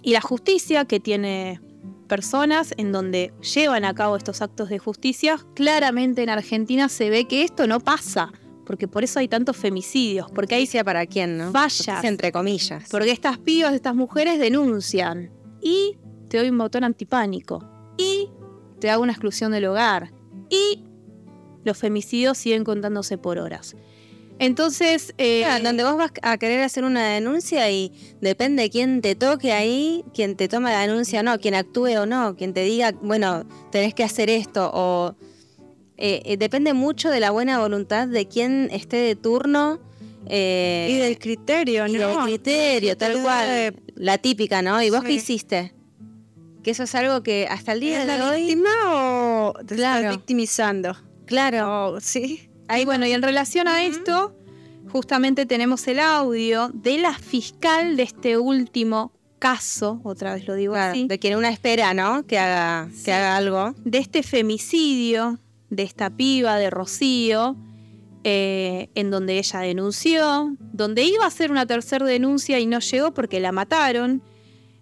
[0.02, 1.62] Y la justicia que tiene
[2.08, 7.26] personas en donde llevan a cabo estos actos de justicia, claramente en Argentina se ve
[7.26, 8.34] que esto no pasa,
[8.66, 11.52] porque por eso hay tantos femicidios, porque hay Justicia para quién, ¿no?
[11.52, 12.04] Fallas.
[12.04, 12.90] Entre comillas.
[12.90, 17.64] porque estas pibas, estas mujeres denuncian y te doy un botón antipánico
[17.98, 18.30] y
[18.80, 20.12] te hago una exclusión del hogar
[20.50, 20.84] y
[21.64, 23.76] los femicidios siguen contándose por horas.
[24.40, 29.02] Entonces, eh, Claro, donde vos vas a querer hacer una denuncia y depende de quién
[29.02, 32.54] te toque ahí, quién te toma la denuncia o no, quién actúe o no, quien
[32.54, 35.16] te diga, bueno, tenés que hacer esto o...
[35.98, 39.80] eh, eh, depende mucho de la buena voluntad de quien esté de turno
[40.26, 42.08] eh, y del criterio, y ¿no?
[42.08, 43.48] del criterio, tal cual.
[43.48, 44.82] de- La típica, ¿no?
[44.82, 45.74] ¿Y vos qué hiciste?
[46.64, 48.42] Que eso es algo que hasta el día ¿Es de la hoy...
[48.42, 50.00] víctima o te Claro.
[50.02, 50.96] estás victimizando?
[51.32, 52.50] Claro, sí.
[52.68, 54.36] Ahí, bueno, y en relación a esto,
[54.92, 60.74] justamente tenemos el audio de la fiscal de este último caso, otra vez lo digo
[60.74, 62.28] claro, así, de quien una espera, ¿no?
[62.28, 63.74] Que haga, que haga algo.
[63.86, 65.40] de este femicidio
[65.70, 67.56] de esta piba de Rocío,
[68.26, 73.14] eh, en donde ella denunció, donde iba a hacer una tercera denuncia y no llegó
[73.14, 74.22] porque la mataron.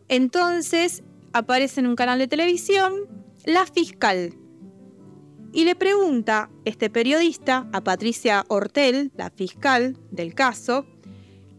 [0.07, 2.95] Entonces, aparece en un canal de televisión
[3.45, 4.33] la fiscal
[5.53, 10.85] y le pregunta este periodista a Patricia Hortel, la fiscal del caso,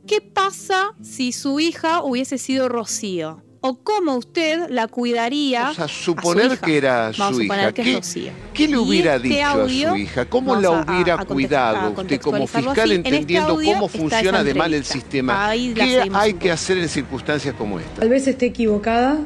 [0.07, 3.42] ¿qué pasa si su hija hubiese sido Rocío?
[3.62, 5.68] ¿O cómo usted la cuidaría?
[5.70, 6.57] O sea, a su suponer hija?
[6.66, 7.72] que era Vamos su a suponer hija.
[7.74, 8.33] que ¿Qué, es Rocío.
[8.55, 10.24] qué le hubiera este dicho a su hija?
[10.24, 12.90] ¿Cómo la a- hubiera a cuidado a usted como fiscal.
[12.92, 15.50] En este entendiendo cómo funciona de mal el sistema?
[15.74, 18.00] ¿Qué hay que hacer en circunstancias como esta?
[18.00, 19.18] Tal vez esté equivocada,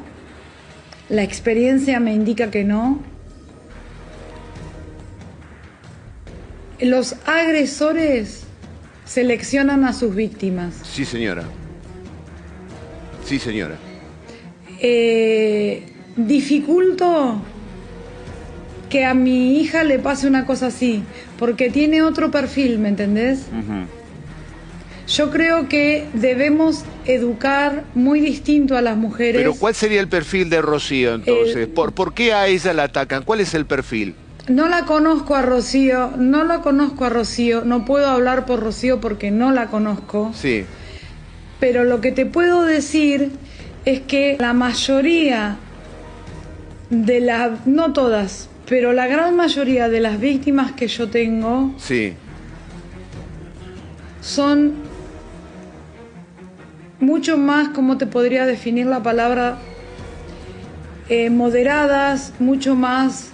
[1.11, 2.99] la experiencia me indica que no.
[6.81, 8.45] Los agresores
[9.05, 10.75] seleccionan a sus víctimas.
[10.83, 11.45] Sí, señora.
[13.25, 13.77] Sí, señora.
[14.81, 15.85] Eh,
[16.17, 17.41] dificulto
[18.91, 21.03] que a mi hija le pase una cosa así,
[21.39, 23.47] porque tiene otro perfil, ¿me entendés?
[25.09, 29.37] Yo creo que debemos educar muy distinto a las mujeres.
[29.37, 31.57] Pero ¿cuál sería el perfil de Rocío entonces?
[31.57, 33.23] Eh, ¿Por, ¿Por qué a ella la atacan?
[33.23, 34.15] ¿Cuál es el perfil?
[34.49, 39.01] No la conozco a Rocío, no la conozco a Rocío, no puedo hablar por Rocío
[39.01, 40.67] porque no la conozco, Sí.
[41.61, 43.31] pero lo que te puedo decir
[43.87, 45.57] es que la mayoría
[46.91, 52.13] de las, no todas, pero la gran mayoría de las víctimas que yo tengo Sí.
[54.21, 54.75] son
[57.01, 59.57] mucho más, ¿cómo te podría definir la palabra?
[61.11, 63.31] Eh, moderadas, mucho más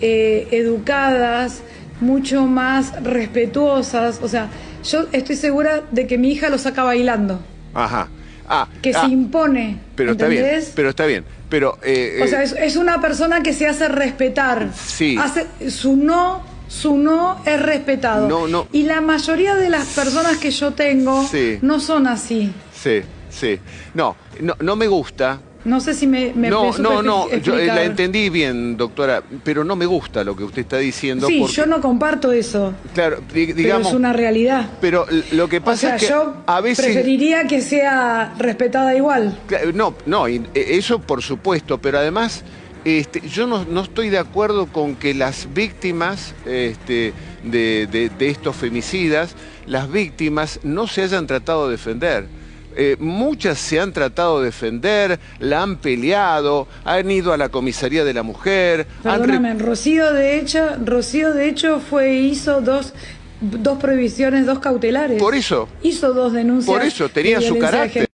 [0.00, 1.62] eh, educadas,
[2.00, 4.20] mucho más respetuosas.
[4.22, 4.48] O sea,
[4.84, 7.40] yo estoy segura de que mi hija lo saca bailando,
[7.74, 8.08] Ajá.
[8.52, 9.78] Ah, que ah, se impone.
[9.94, 10.64] pero está bien.
[10.74, 11.24] Pero está bien.
[11.48, 14.70] Pero eh, O sea, eh, es, es una persona que se hace respetar.
[14.74, 15.16] Sí.
[15.20, 18.28] Hace, su no, su no es respetado.
[18.28, 18.66] No, no.
[18.72, 21.58] Y la mayoría de las personas que yo tengo Sí.
[21.62, 22.52] no son así.
[22.74, 23.60] sí, sí.
[23.94, 25.40] No, no, no me gusta.
[25.64, 29.22] No sé si me, me no, me no, no, yo eh, la entendí bien, doctora,
[29.44, 31.26] pero no me gusta lo que usted está diciendo.
[31.26, 34.70] Sí, porque, yo no comparto eso, Claro, di- pero digamos, es una realidad.
[34.80, 38.94] pero lo que O pasa sea, es que yo a veces preferiría que sea respetada
[38.96, 39.38] igual.
[39.74, 42.42] No, no, eh, eso por supuesto, pero además
[42.86, 47.12] este, yo no, no estoy de acuerdo con que las víctimas este,
[47.44, 49.34] de, de- de estos femicidas,
[49.66, 52.39] las víctimas no se hayan tratado de defender.
[52.82, 58.04] Eh, muchas se han tratado de defender, la han peleado, han ido a la comisaría
[58.04, 62.94] de la mujer, han Perdóname, Rocío de hecho, Rocío de hecho fue hizo dos
[63.42, 65.18] dos prohibiciones, dos cautelares.
[65.22, 66.74] por eso, hizo dos denuncias.
[66.74, 68.06] por eso tenía su carácter.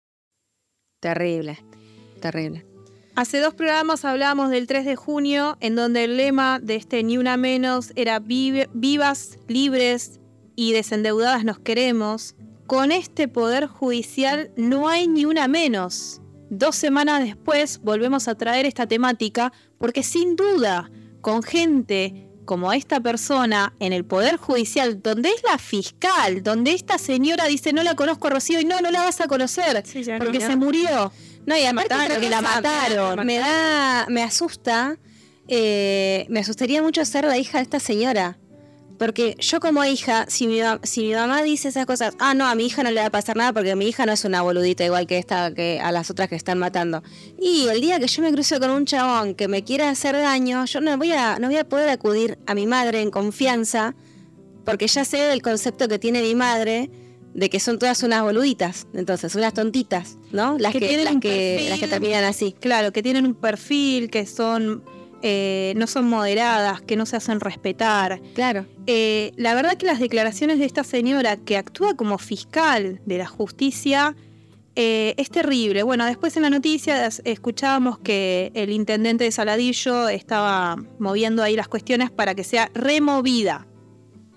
[1.00, 1.58] Terrible,
[2.20, 2.64] terrible.
[3.14, 7.18] Hace dos programas hablábamos del 3 de junio, en donde el lema de este Ni
[7.18, 10.20] Una Menos era "Vive- vivas, libres
[10.54, 12.34] y desendeudadas nos queremos.
[12.66, 16.20] Con este poder judicial no hay ni una menos.
[16.50, 23.00] Dos semanas después volvemos a traer esta temática porque sin duda, con gente como esta
[23.00, 27.94] persona en el Poder Judicial, donde es la fiscal, donde esta señora dice no la
[27.94, 29.82] conozco a Rocío y no, no la vas a conocer
[30.18, 31.12] porque se murió.
[31.44, 33.24] No, y otra que la mataron.
[33.24, 34.98] Me da, me asusta,
[35.46, 38.38] eh, me asustaría mucho ser la hija de esta señora.
[38.98, 42.54] Porque yo como hija, si mi, si mi mamá dice esas cosas, ah, no, a
[42.54, 44.84] mi hija no le va a pasar nada porque mi hija no es una boludita
[44.84, 47.02] igual que esta, que a las otras que están matando.
[47.38, 50.64] Y el día que yo me cruce con un chabón que me quiera hacer daño,
[50.64, 53.94] yo no voy a, no voy a poder acudir a mi madre en confianza
[54.66, 56.90] porque ya sé del concepto que tiene mi madre
[57.32, 60.58] de que son todas unas boluditas, entonces, unas tontitas, ¿no?
[60.58, 62.54] Las Que que, tienen las que, las que terminan así.
[62.58, 64.82] Claro, que tienen un perfil, que son
[65.28, 68.20] eh, no son moderadas, que no se hacen respetar.
[68.34, 68.64] Claro.
[68.86, 73.26] Eh, la verdad que las declaraciones de esta señora que actúa como fiscal de la
[73.26, 74.14] justicia
[74.76, 75.82] eh, es terrible.
[75.82, 81.56] Bueno, después en la noticia es- escuchábamos que el intendente de Saladillo estaba moviendo ahí
[81.56, 83.66] las cuestiones para que sea removida.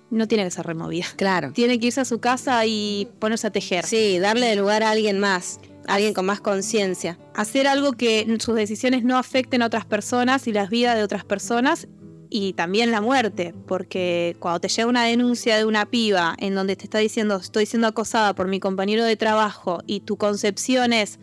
[0.10, 1.06] No tiene que ser removida.
[1.18, 1.52] Claro.
[1.54, 3.86] Tiene que irse a su casa y ponerse a tejer.
[3.86, 7.18] Sí, darle lugar a alguien más, alguien con más conciencia.
[7.36, 11.24] hacer algo que sus decisiones no afecten a otras personas y las vidas de otras
[11.26, 11.88] personas
[12.32, 16.76] y también la muerte, porque cuando te llega una denuncia de una piba en donde
[16.76, 21.18] te está diciendo estoy siendo acosada por mi compañero de trabajo y tu concepción es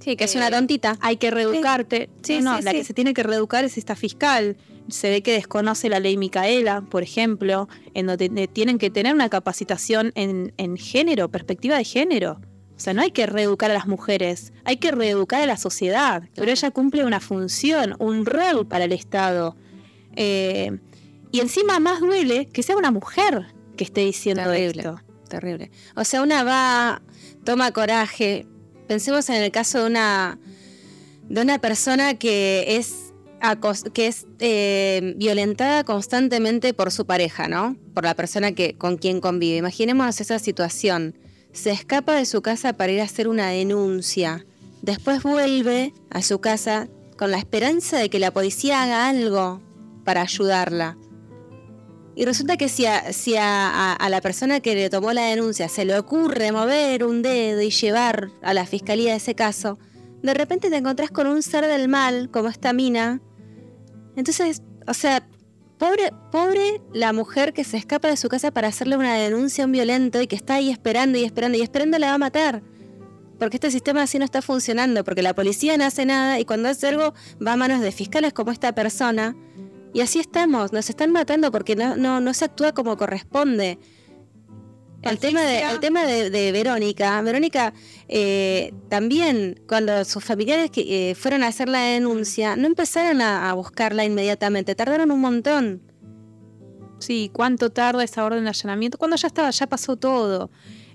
[0.00, 0.98] Sí, que es una tontita.
[1.00, 4.58] hay que reeducarte, Sí, no, la que se tiene que reeducar es esta fiscal.
[4.88, 9.30] Se ve que desconoce la ley Micaela, por ejemplo, en donde tienen que tener una
[9.30, 12.38] capacitación en, en género, perspectiva de género.
[12.76, 16.24] O sea, no hay que reeducar a las mujeres, hay que reeducar a la sociedad.
[16.34, 19.56] Pero ella cumple una función, un rol para el Estado.
[20.16, 20.78] Eh,
[21.30, 24.82] y encima más duele que sea una mujer que esté diciendo Terrible.
[24.82, 25.00] esto.
[25.28, 25.70] Terrible.
[25.96, 27.02] O sea, una va,
[27.44, 28.46] toma coraje.
[28.86, 30.38] Pensemos en el caso de una
[31.28, 33.12] de una persona que es,
[33.92, 37.76] que es eh, violentada constantemente por su pareja, ¿no?
[37.94, 39.56] Por la persona que, con quien convive.
[39.56, 41.16] Imaginemos esa situación.
[41.54, 44.44] Se escapa de su casa para ir a hacer una denuncia.
[44.82, 49.62] Después vuelve a su casa con la esperanza de que la policía haga algo
[50.04, 50.98] para ayudarla.
[52.16, 55.84] Y resulta que si, a, si a- la persona que le tomó la denuncia se
[55.84, 59.78] le ocurre mover un dedo y llevar a la fiscalía ese caso,
[60.22, 63.20] de repente te encontrás con un ser del mal, como esta mina.
[64.16, 65.26] Entonces, o sea,
[65.84, 69.66] pobre, pobre la mujer que se escapa de su casa para hacerle una denuncia a
[69.66, 72.62] un violento y que está ahí esperando y esperando y esperando la va a matar.
[73.38, 76.70] Porque este sistema así no está funcionando, porque la policía no hace nada y cuando
[76.70, 77.12] hace algo
[77.46, 79.36] va a manos de fiscales como esta persona.
[79.92, 83.78] Y así estamos, nos están matando porque no, no, no se actúa como corresponde.
[85.04, 87.74] El tema, de, el tema de, de Verónica, Verónica
[88.08, 93.50] eh, también cuando sus familiares que, eh, fueron a hacer la denuncia, no empezaron a,
[93.50, 95.82] a buscarla inmediatamente, tardaron un montón.
[96.98, 100.50] Sí, cuánto tarda esa orden de allanamiento, cuando ya estaba, ya pasó todo.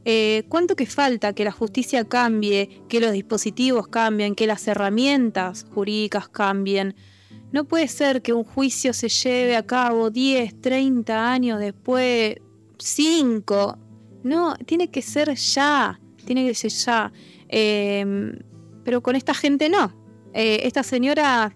[0.06, 5.66] Eh, ¿Cuánto que falta que la justicia cambie, que los dispositivos cambien, que las herramientas
[5.74, 6.96] jurídicas cambien?
[7.52, 12.38] No puede ser que un juicio se lleve a cabo 10, 30 años después,
[12.78, 13.78] 5.
[14.24, 17.12] No, tiene que ser ya, tiene que ser ya.
[17.48, 18.34] Eh,
[18.84, 19.94] pero con esta gente no.
[20.34, 21.56] Eh, esta señora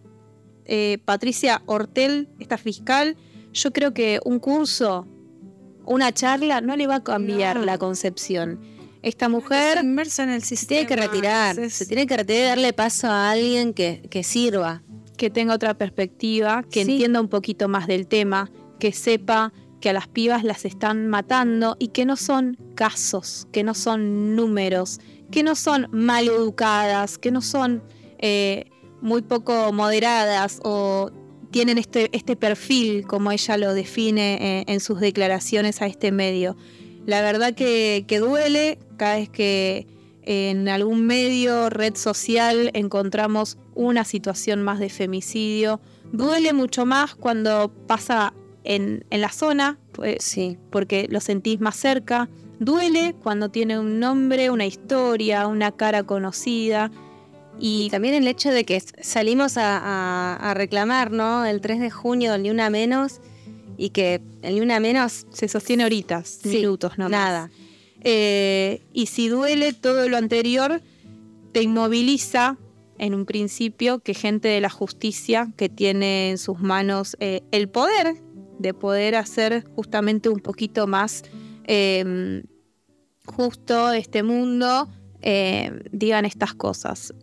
[0.65, 3.17] eh, Patricia Hortel, esta fiscal,
[3.53, 5.05] yo creo que un curso,
[5.85, 7.65] una charla, no le va a cambiar No.
[7.65, 8.59] la concepción.
[9.01, 10.87] Esta mujer inmersa en el Se sistema.
[10.87, 14.23] tiene que retirar, es- se tiene que retirar y darle paso a alguien que, que
[14.23, 14.81] sirva.
[15.17, 16.91] que tenga otra perspectiva, que Sí.
[16.93, 18.49] entienda un poquito más del tema,
[18.79, 23.63] que sepa que a las pibas las están matando y que no son casos, que
[23.63, 27.83] no son números, que no son mal educadas, que no son
[28.17, 31.11] eh, muy poco moderadas o
[31.51, 36.55] tienen este, este perfil, como ella lo define eh, en sus declaraciones a este medio.
[37.05, 39.85] La verdad que, que duele cada vez que
[40.21, 45.81] en algún medio, red social, encontramos una situación más de femicidio.
[46.13, 50.57] Duele mucho más cuando pasa en, en la zona, pues, Sí.
[50.71, 52.29] porque lo sentís más cerca.
[52.59, 56.91] Duele cuando tiene un nombre, una historia, una cara conocida.
[57.59, 61.45] Y Y también el hecho de que salimos a, a- a reclamar, ¿no?
[61.45, 63.19] El 3 de junio Ni Una Menos
[63.77, 67.49] y que el Ni Una Menos, se sostiene horitas, Sí, minutos, no nada.
[68.01, 70.81] Eh, y si duele todo lo anterior,
[71.51, 72.57] te inmoviliza
[72.97, 77.69] en un principio que gente de la justicia que tiene en sus manos eh, el
[77.69, 78.15] poder
[78.63, 81.21] de poder hacer justamente un poquito más
[81.65, 82.43] eh,
[83.25, 84.89] justo este mundo,
[85.21, 87.13] eh, digan estas cosas.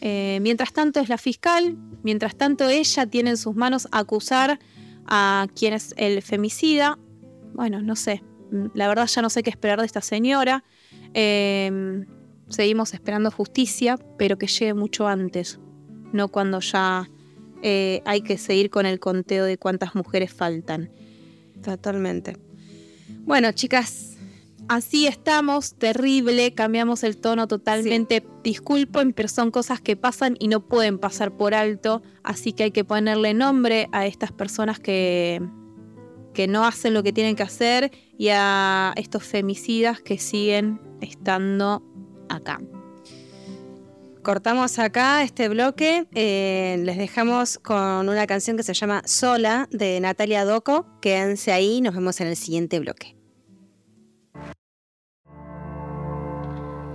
[0.00, 4.58] Eh, mientras tanto es la fiscal, mientras tanto ella tiene en sus manos acusar
[5.06, 6.98] a quien es el femicida.
[7.54, 8.22] Bueno, no sé,
[8.74, 10.64] la verdad ya no sé qué esperar de esta señora.
[11.14, 12.04] Eh,
[12.48, 15.60] seguimos esperando justicia, pero que llegue mucho antes,
[16.12, 17.08] no cuando ya
[17.62, 20.90] eh, hay que seguir con el conteo de cuántas mujeres faltan.
[21.62, 22.36] Totalmente.
[23.24, 24.10] Bueno, chicas,
[24.70, 28.24] Así estamos, terrible, cambiamos el tono totalmente.
[28.44, 32.70] Disculpen, pero son cosas que pasan y no pueden pasar por alto, así que hay
[32.70, 35.42] que ponerle nombre a estas personas que,
[36.34, 41.82] que no hacen lo que tienen que hacer y a estos femicidas que siguen estando
[42.28, 42.60] acá.
[44.22, 46.06] Cortamos acá este bloque.
[46.14, 50.86] eh, les dejamos con una canción que se llama Sola de Natalia Doco.
[51.00, 53.16] Quédense ahí, nos vemos en el siguiente bloque.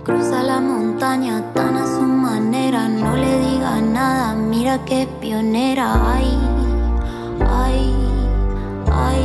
[0.04, 6.14] Cruza la montaña tan a su manera, no le diga nada, mira es pionera.
[6.14, 6.38] Ay,
[7.40, 7.92] ay,
[8.92, 9.24] ay.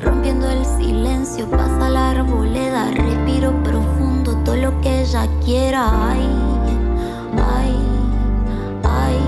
[0.00, 4.01] Rompiendo el silencio, pasa la arboleda, respiro profundo,
[4.44, 6.10] todo lo que ella quiera.
[6.10, 6.26] Ay,
[7.56, 7.76] ay,
[8.84, 9.18] ay.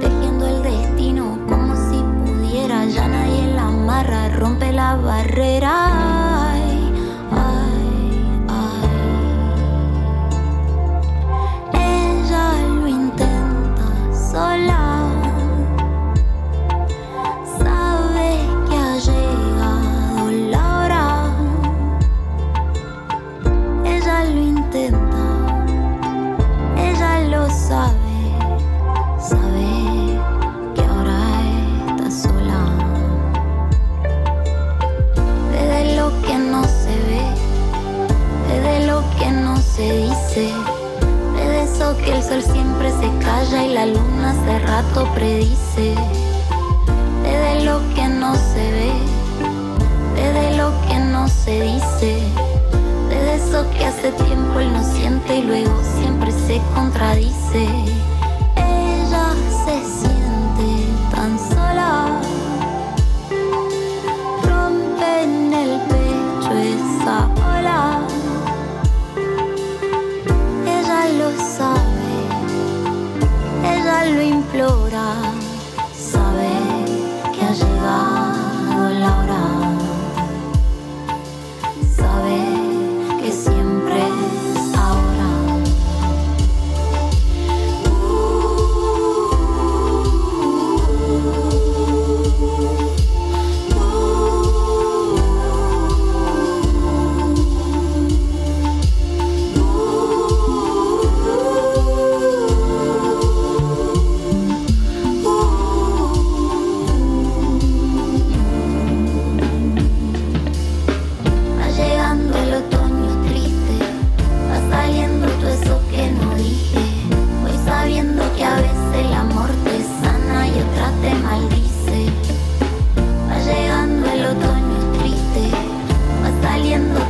[0.00, 6.19] Tejiendo el destino como si pudiera, ya nadie la amarra, rompe la barrera.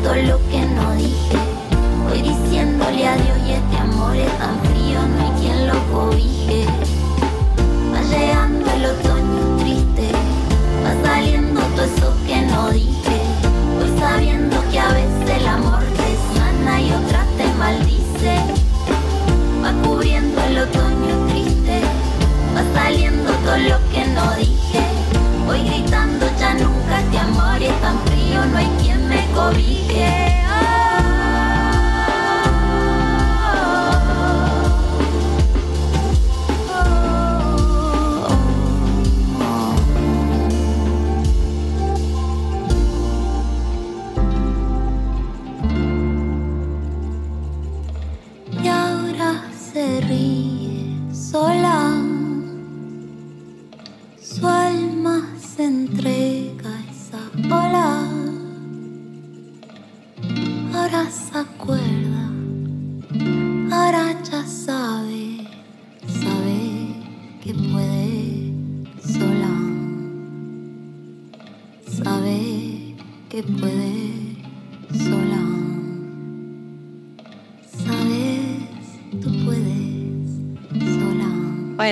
[0.03, 1.37] Todo lo que no dije.
[2.09, 6.65] Voy diciéndole adiós y este amor es tan frío, no hay quien lo cobije.
[7.93, 10.09] Va llegando el otoño triste,
[10.85, 13.17] va saliendo todo eso que no dije.
[13.79, 18.41] Voy sabiendo que a veces el amor te sana y otras te maldice.
[19.63, 21.83] Va cubriendo el otoño triste,
[22.57, 24.60] va saliendo todo lo que no dije.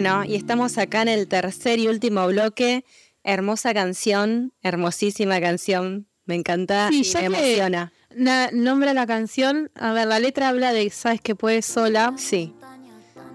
[0.01, 2.85] Bueno, y estamos acá en el tercer y último bloque.
[3.25, 6.07] Hermosa canción, hermosísima canción.
[6.25, 7.93] Me encanta Sí, y me emociona.
[8.15, 12.15] Na- nombra la canción, a ver, la letra habla de sabes que puedes sola.
[12.17, 12.55] Sí.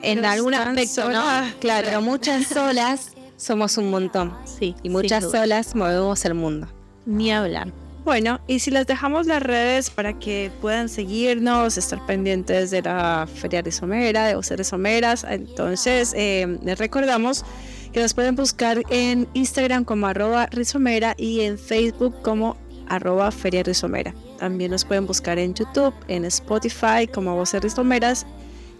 [0.01, 1.22] En Pero algún aspecto, ¿no?
[1.59, 4.34] Claro, pero muchas solas somos un montón.
[4.45, 4.74] Sí.
[4.84, 6.70] Y muchas solas movemos el mundo.
[7.05, 7.74] Ni hablar.
[8.06, 13.28] Bueno, y si les dejamos las redes para que puedan seguirnos, estar pendientes de la
[13.34, 17.45] Feria Rizomera, de Voces Rizomeras, entonces eh, les recordamos
[17.93, 22.58] que nos pueden buscar en Instagram como arroba rizomera y en Facebook como
[22.89, 24.14] arroba Feria Rizomera.
[24.38, 28.26] También nos pueden buscar en YouTube, en Spotify como Voces Rizomeras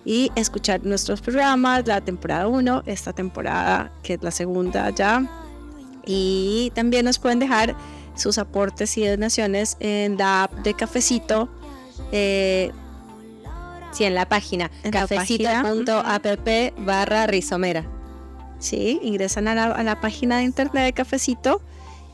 [0.04, 5.26] y escuchar nuestros programas, la temporada 1, esta temporada que es la segunda ya.
[6.06, 7.74] Y también nos pueden dejar
[8.16, 11.50] sus aportes y donaciones en la app de Cafecito.
[12.12, 12.72] eh,
[13.92, 16.48] Sí, en la página cafecito.app
[16.80, 17.86] barra rizomera.
[18.60, 21.62] sí, ingresan a la, a la página de internet de Cafecito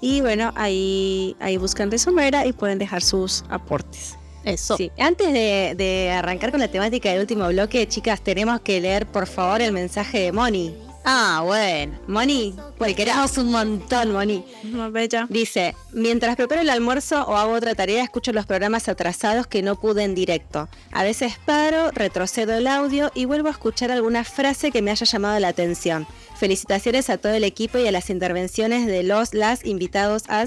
[0.01, 4.15] y bueno, ahí, ahí buscan Rizomera y pueden dejar sus aportes.
[4.45, 4.77] Eso.
[4.77, 4.91] Sí.
[4.97, 9.27] Antes de, de arrancar con la temática del último bloque, chicas, tenemos que leer por
[9.27, 10.73] favor el mensaje de Moni.
[11.05, 11.97] Ah, bueno.
[12.07, 14.43] Moni, pues queremos un montón, Moni.
[14.91, 15.27] Bella.
[15.29, 19.79] Dice, mientras preparo el almuerzo o hago otra tarea, escucho los programas atrasados que no
[19.79, 20.69] pude en directo.
[20.91, 25.05] A veces paro, retrocedo el audio y vuelvo a escuchar alguna frase que me haya
[25.05, 26.05] llamado la atención.
[26.35, 30.45] Felicitaciones a todo el equipo y a las intervenciones de los, las invitados a...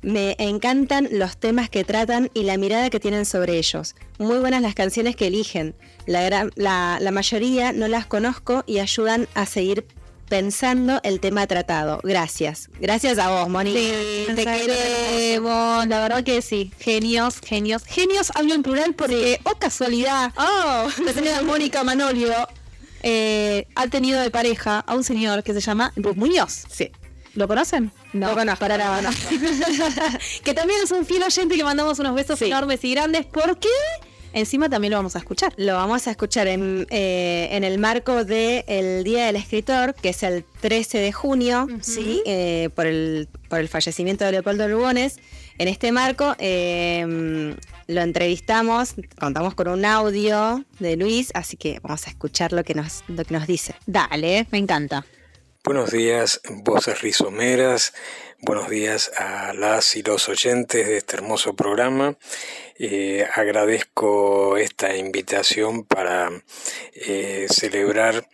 [0.00, 3.96] Me encantan los temas que tratan y la mirada que tienen sobre ellos.
[4.18, 5.74] Muy buenas las canciones que eligen.
[6.08, 9.84] La, gran- la, la mayoría no las conozco y ayudan a seguir
[10.28, 12.00] pensando el tema tratado.
[12.02, 12.68] Gracias.
[12.80, 13.72] Gracias a vos, Moni.
[13.72, 20.32] te queremos, la verdad que sí, genios, genios, genios hablo en plural porque, oh casualidad,
[20.36, 22.32] Oh, la señora Mónica Manolio
[23.02, 26.64] eh, ha tenido de pareja a un señor que se llama Ruth Muñoz.
[26.70, 26.90] sí.
[27.34, 27.92] ¿Lo conocen?
[28.14, 29.10] Lo conozco, para nada, no.
[30.44, 32.46] que también es un fiel oyente que mandamos unos besos Sí.
[32.46, 33.68] enormes y grandes porque
[34.32, 35.52] encima también lo vamos a escuchar.
[35.56, 40.22] Lo vamos a escuchar en, eh, en el marco del Día del Escritor, que es
[40.22, 42.22] el 13 de junio, ¿sí?
[42.26, 45.18] Eh, por, el, por el fallecimiento de Leopoldo Lugones.
[45.58, 47.54] En este marco eh,
[47.88, 52.74] lo entrevistamos, contamos con un audio de Luis, así que vamos a escuchar lo que
[52.74, 53.74] nos, lo que nos dice.
[53.86, 55.04] Dale, me encanta.
[55.64, 57.92] Buenos días, voces rizomeras.
[58.40, 62.16] Buenos días a las y los oyentes de este hermoso programa.
[62.78, 66.30] Eh, agradezco esta invitación para
[66.94, 68.28] eh, celebrar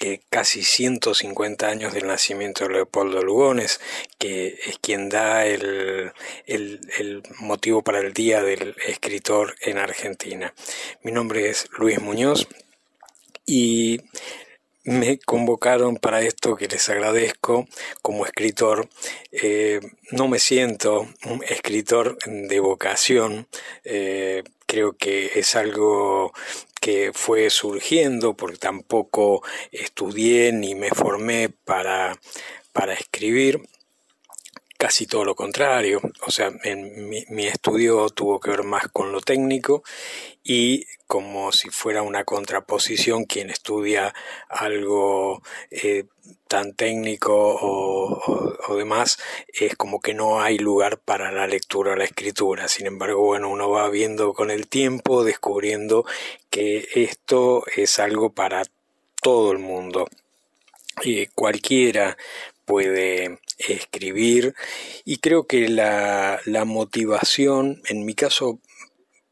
[0.00, 3.80] que casi 150 años del nacimiento de Leopoldo Lugones,
[4.18, 6.12] que es quien da el,
[6.46, 10.52] el, el motivo para el Día del Escritor en Argentina.
[11.02, 12.48] Mi nombre es Luis Muñoz
[13.46, 14.00] y
[14.86, 17.66] me convocaron para esto que les agradezco
[18.02, 18.88] como escritor.
[19.32, 19.80] Eh,
[20.12, 23.48] no me siento un escritor de vocación,
[23.84, 26.32] eh, creo que es algo
[26.80, 32.16] que fue surgiendo porque tampoco estudié ni me formé para,
[32.72, 33.60] para escribir
[34.76, 39.20] casi todo lo contrario, o sea, en mi, estudio tuvo que ver más con lo
[39.20, 39.82] técnico
[40.44, 44.14] y como si fuera una contraposición, quien estudia
[44.48, 46.04] algo eh,
[46.48, 49.18] tan técnico o, demás,
[49.48, 52.68] es como que no hay lugar para la lectura o la escritura.
[52.68, 56.04] Sin embargo, bueno, uno va viendo con el tiempo, descubriendo
[56.50, 58.64] que esto es algo para
[59.22, 60.06] todo el mundo.
[61.02, 62.16] Y cualquiera
[62.64, 64.54] puede escribir
[65.04, 68.60] y creo que la, la motivación, en mi caso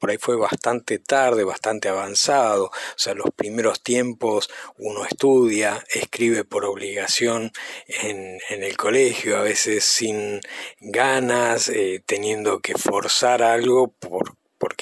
[0.05, 6.45] por ahí fue bastante tarde, bastante avanzado, o sea, los primeros tiempos uno estudia, escribe
[6.45, 7.51] por obligación
[7.87, 10.41] en, el colegio, a veces sin
[10.79, 14.35] ganas, eh, teniendo que forzar algo por,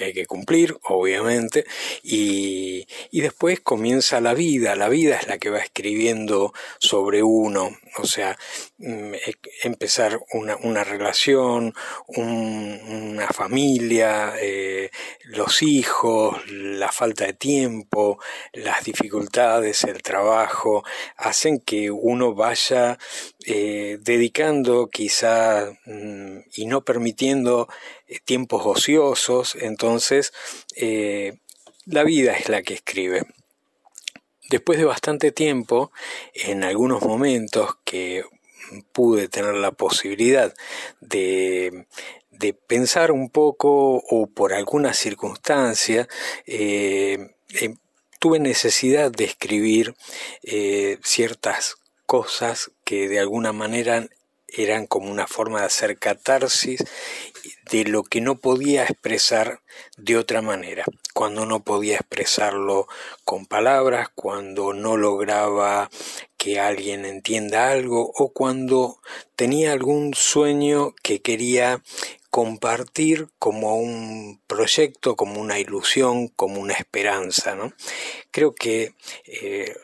[0.03, 1.64] porque hay que cumplir, obviamente,
[2.03, 7.70] y, y, después comienza la vida, la vida es la que va escribiendo sobre uno,
[7.98, 8.36] o sea,
[8.78, 11.74] mm, e, empezar una, una relación,
[12.09, 14.90] una familia, eh,
[15.24, 18.18] los hijos, la falta de tiempo,
[18.53, 20.84] las dificultades, el trabajo,
[21.16, 22.98] hacen que uno vaya
[23.47, 27.68] eh, dedicando quizá mm, y no permitiendo
[28.07, 30.32] eh, tiempos ociosos, entonces
[30.76, 31.38] eh,
[31.84, 33.24] la vida es la que escribe.
[34.49, 35.90] Después de bastante tiempo,
[36.34, 38.24] en algunos momentos que
[38.93, 40.55] pude tener la posibilidad
[41.01, 41.86] de,
[42.30, 46.07] de pensar un poco o por alguna circunstancia,
[48.18, 49.95] tuve necesidad de escribir
[51.03, 51.76] ciertas
[52.12, 54.06] cosas que de alguna manera
[54.46, 56.84] eran como una forma de hacer catarsis
[57.70, 59.62] de lo que no podía expresar
[59.96, 60.84] de otra manera,
[61.14, 62.86] cuando no podía expresarlo
[63.24, 65.88] con palabras, cuando no lograba
[66.36, 69.00] que alguien entienda algo o cuando
[69.34, 71.82] tenía algún sueño que quería
[72.28, 77.54] compartir como un proyecto, como una ilusión, como una esperanza.
[77.54, 77.72] ¿no?
[78.30, 78.92] Creo que
[79.24, 79.74] eh,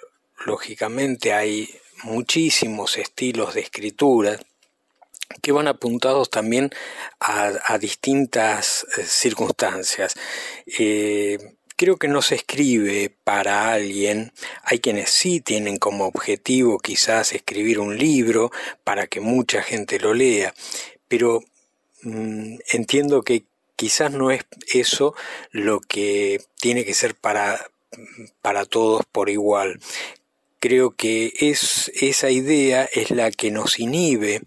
[0.44, 1.70] lógicamente hay
[2.04, 4.38] muchísimos estilos de escritura
[5.42, 6.70] que van apuntados también
[7.20, 10.14] a, distintas eh, circunstancias.
[10.78, 11.38] Eh,
[11.76, 14.32] creo que no se escribe para alguien.
[14.62, 18.50] Hay quienes sí tienen como objetivo quizás escribir un libro
[18.84, 20.54] para que mucha gente lo lea,
[21.08, 21.42] pero
[22.02, 23.44] mm, entiendo que
[23.76, 25.14] quizás no es eso
[25.52, 27.70] lo que tiene que ser para,
[28.42, 29.78] para todos por igual
[30.60, 34.42] creo que es esa idea es la que nos inhibe,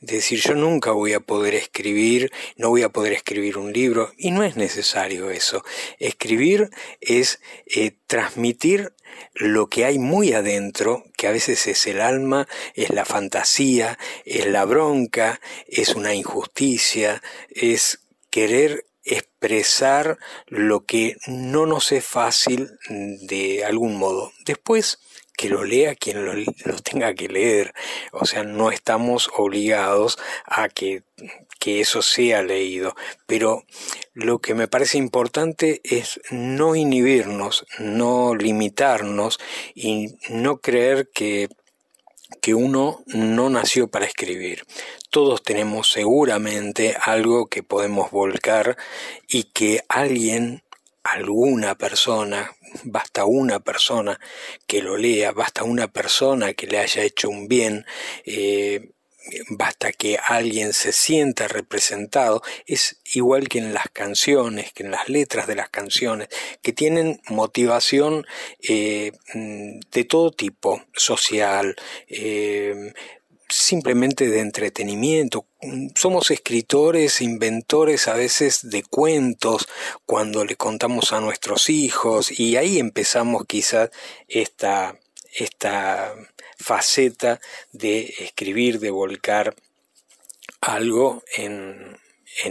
[0.00, 4.30] decir yo nunca voy a poder escribir, no voy a poder escribir un libro, y
[4.30, 5.64] no es necesario eso.
[5.98, 8.92] Escribir es eh, transmitir
[9.34, 14.46] lo que hay muy adentro, que a veces es el alma, es la fantasía, es
[14.46, 18.00] la bronca, es una injusticia, es
[18.30, 24.32] querer expresar lo que no nos es fácil de algún modo.
[24.44, 24.98] Después,
[25.36, 26.34] que lo lea quien lo,
[26.82, 27.74] tenga que leer.
[28.12, 31.02] O sea, no estamos obligados a que,
[31.58, 32.94] que eso sea leído.
[33.26, 33.64] Pero
[34.12, 39.38] lo que me parece importante es no inhibirnos, no limitarnos
[39.74, 41.48] y no creer que
[42.40, 44.64] que uno no nació para escribir.
[45.10, 48.76] Todos tenemos seguramente algo que podemos volcar
[49.28, 50.62] y que alguien,
[51.04, 52.50] alguna persona,
[52.82, 54.18] basta una persona
[54.66, 57.86] que lo lea, basta una persona que le haya hecho un bien,
[58.24, 58.90] eh,
[59.50, 65.08] basta que alguien se sienta representado, es igual que en las canciones, que en las
[65.08, 66.28] letras de las canciones,
[66.62, 68.26] que tienen motivación
[68.60, 71.76] eh, mm, de todo tipo, social,
[72.08, 72.92] eh,
[73.48, 75.46] simplemente de entretenimiento.
[75.94, 79.68] Somos escritores, inventores a veces de cuentos
[80.06, 83.90] cuando le contamos a nuestros hijos y ahí empezamos quizás
[84.28, 84.98] esta,
[85.38, 86.14] esta
[86.58, 87.40] faceta
[87.72, 89.54] de escribir, de volcar
[90.60, 92.02] algo en,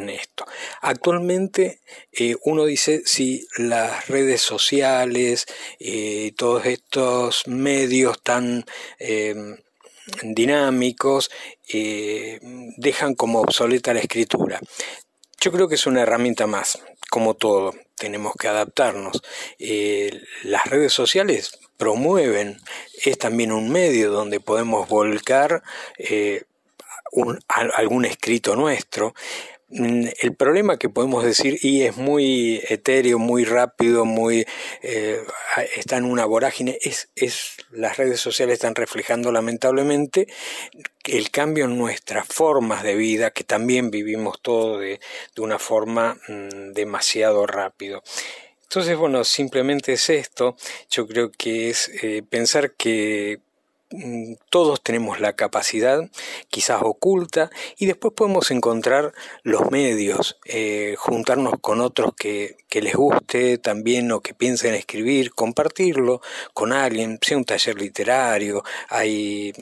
[0.10, 0.46] esto.
[0.82, 1.82] Actualmente
[2.14, 5.46] eh, uno dice si las redes sociales,
[5.78, 8.64] eh, todos estos medios tan
[8.98, 9.58] em,
[10.24, 11.32] dinámicos,
[11.72, 12.40] eh,
[12.78, 14.60] dejan como obsoleta la escritura.
[15.40, 16.80] Yo creo que es una herramienta más,
[17.10, 19.22] como todo, tenemos que adaptarnos.
[20.44, 22.60] las redes sociales promueven,
[23.04, 25.64] es también un medio donde podemos volcar
[25.98, 26.44] eh,
[27.76, 29.14] algún escrito nuestro.
[29.76, 34.46] Mm, el problema que podemos decir, y es muy etéreo, muy rápido, muy
[34.84, 35.20] eh,
[35.76, 40.28] está en una vorágine, es, es las redes sociales están reflejando lamentablemente
[41.06, 45.00] el cambio en nuestras formas de vida, que también vivimos todo de,
[45.36, 48.04] de una forma mm, demasiado rápido.
[48.62, 50.56] Entonces, bueno, simplemente es esto.
[50.90, 53.40] Yo creo que es eh, pensar que
[54.50, 56.10] todos tenemos la capacidad,
[56.50, 59.14] quizás oculta, y después podemos encontrar
[59.44, 65.34] los medios, eh, juntarnos con otros que, que, les guste también o que piensen escribir,
[65.34, 66.22] compartirlo
[66.54, 69.54] con alguien, sea un taller literario, hay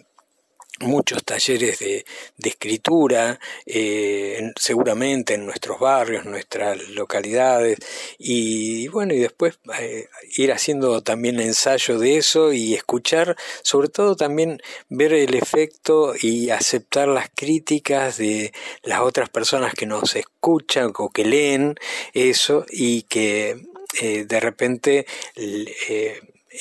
[0.82, 2.06] muchos talleres de,
[2.44, 7.78] escritura, eh, seguramente en nuestros barrios, nuestras localidades,
[8.18, 10.08] y bueno, y después eh,
[10.38, 16.50] ir haciendo también ensayo de eso y escuchar, sobre todo también ver el efecto y
[16.50, 18.54] aceptar las críticas de
[18.84, 21.76] las otras personas que nos escuchan o que leen
[22.14, 23.66] eso y que
[24.02, 25.06] eh, de repente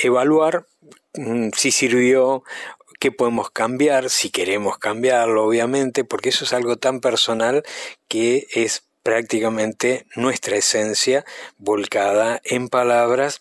[0.03, 0.67] evaluar
[1.15, 2.45] mm, si sirvió
[3.01, 7.65] qué podemos cambiar, si queremos cambiarlo, obviamente, porque eso es algo tan personal
[8.07, 11.25] que es prácticamente nuestra esencia
[11.59, 13.41] volcada en palabras.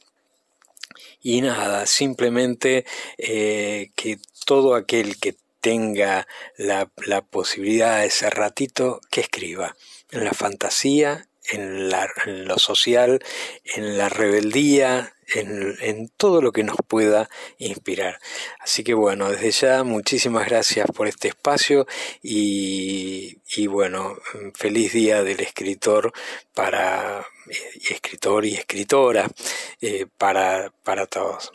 [1.21, 2.85] Y nada, simplemente
[3.17, 9.75] eh, que todo aquel que tenga la, la posibilidad de ese ratito, que escriba
[10.11, 13.19] en la fantasía, en, la, en lo social,
[13.75, 18.19] en la rebeldía, en, todo lo que nos pueda inspirar.
[18.59, 21.87] Así que bueno, desde ya muchísimas gracias por este espacio
[22.21, 23.37] y,
[23.67, 24.17] bueno,
[24.55, 26.11] feliz día del escritor
[26.53, 27.25] para
[27.89, 29.27] escritor y escritora
[29.81, 31.51] eh, para, para todos.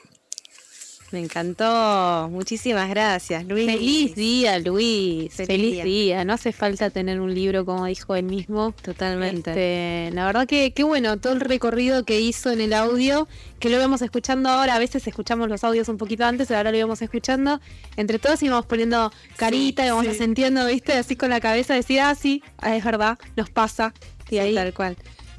[1.14, 2.28] Me encantó.
[2.28, 3.66] Muchísimas gracias, Luis.
[3.66, 5.32] Feliz día, Luis.
[5.32, 6.24] Feliz, día.
[6.24, 8.74] No hace falta tener un libro, como dijo él mismo.
[8.82, 9.50] Totalmente.
[9.50, 13.28] Este, la verdad que qué bueno todo el recorrido que hizo en el audio,
[13.60, 14.74] que lo vemos escuchando ahora.
[14.74, 17.60] A veces escuchamos los audios un poquito antes, ahora lo íbamos escuchando.
[17.96, 20.94] Entre todos íbamos poniendo carita, íbamos sintiendo, ¿viste?
[20.94, 23.94] Así con la cabeza, decir, ah, sí, es verdad, nos pasa.
[24.30, 24.96] Y ahí, tal cual.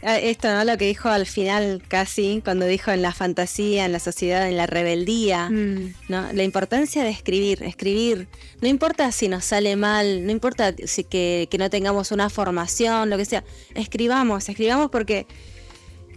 [0.07, 0.63] Ah, esto, ¿no?
[0.63, 4.55] Lo que dijo al final casi, cuando dijo en la fantasía, en la sociedad, en
[4.55, 5.93] la rebeldía, mm.
[6.09, 6.31] ¿no?
[6.31, 8.27] La importancia de escribir, escribir.
[8.61, 13.09] No importa si nos sale mal, no importa si que, que no tengamos una formación,
[13.09, 13.43] lo que sea.
[13.73, 15.25] Escribamos, escribamos porque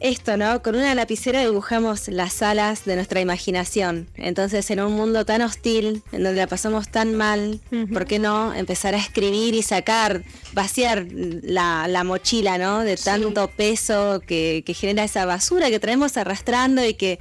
[0.00, 0.62] esto, ¿no?
[0.62, 4.08] Con una lapicera dibujamos las alas de nuestra imaginación.
[4.16, 7.60] Entonces, en un mundo tan hostil, en donde la pasamos tan mal,
[7.92, 10.22] ¿por qué no empezar a escribir y sacar,
[10.52, 12.80] vaciar la, mochila, ¿no?
[12.80, 17.18] De tanto peso que, que genera esa basura que traemos arrastrando y que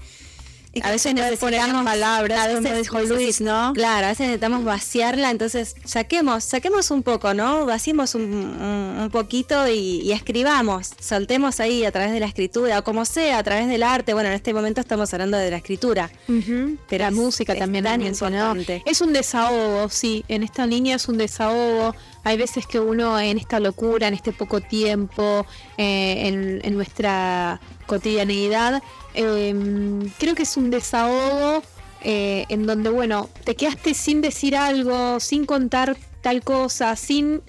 [0.84, 3.74] a veces necesitamos palabras, a veces dijo Luis, ¿no?
[3.74, 7.66] Claro, a veces necesitamos vaciarla, entonces saquemos, saquemos un poco, ¿no?
[7.66, 13.40] Vaciemos un, poquito y, escribamos, soltemos ahí a través de la escritura, o como sea,
[13.40, 14.14] a través del arte.
[14.14, 16.10] Bueno, en este momento estamos hablando de la escritura.
[16.28, 18.84] Pero la música también tan importante.
[18.86, 21.96] Es un desahogo, sí, en esta línea es un desahogo.
[22.28, 25.46] Hay veces que uno en esta locura, en este poco tiempo,
[25.78, 28.84] eh, en, nuestra cotidianeidad,
[29.20, 31.64] Em, creo que es un desahogo
[32.04, 37.42] eh, en donde, bueno, te quedaste sin decir algo, sin contar tal cosa, sin...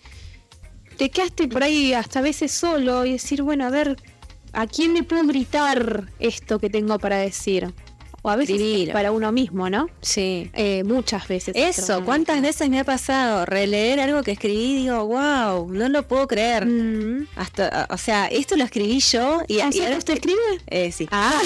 [0.97, 3.99] Te quedaste por ahí hasta a veces solo y decir, bueno, a ver,
[4.55, 7.75] ¿a quién le puedo gritar esto que tengo para decir?
[8.23, 9.89] O a veces para uno mismo, ¿no?
[10.03, 10.51] Sí.
[10.55, 11.55] Eh, muchas veces.
[11.57, 16.07] Eso, ¿cuántas veces me ha pasado releer algo que escribí y digo, wow, no lo
[16.07, 16.67] puedo creer?
[16.67, 17.29] Mm.
[17.37, 20.41] Hasta, o sea, esto lo escribí yo y, ¿Ah, y ahora ¿Usted escribe?
[20.67, 21.07] Eh, sí.
[21.13, 21.41] Ah,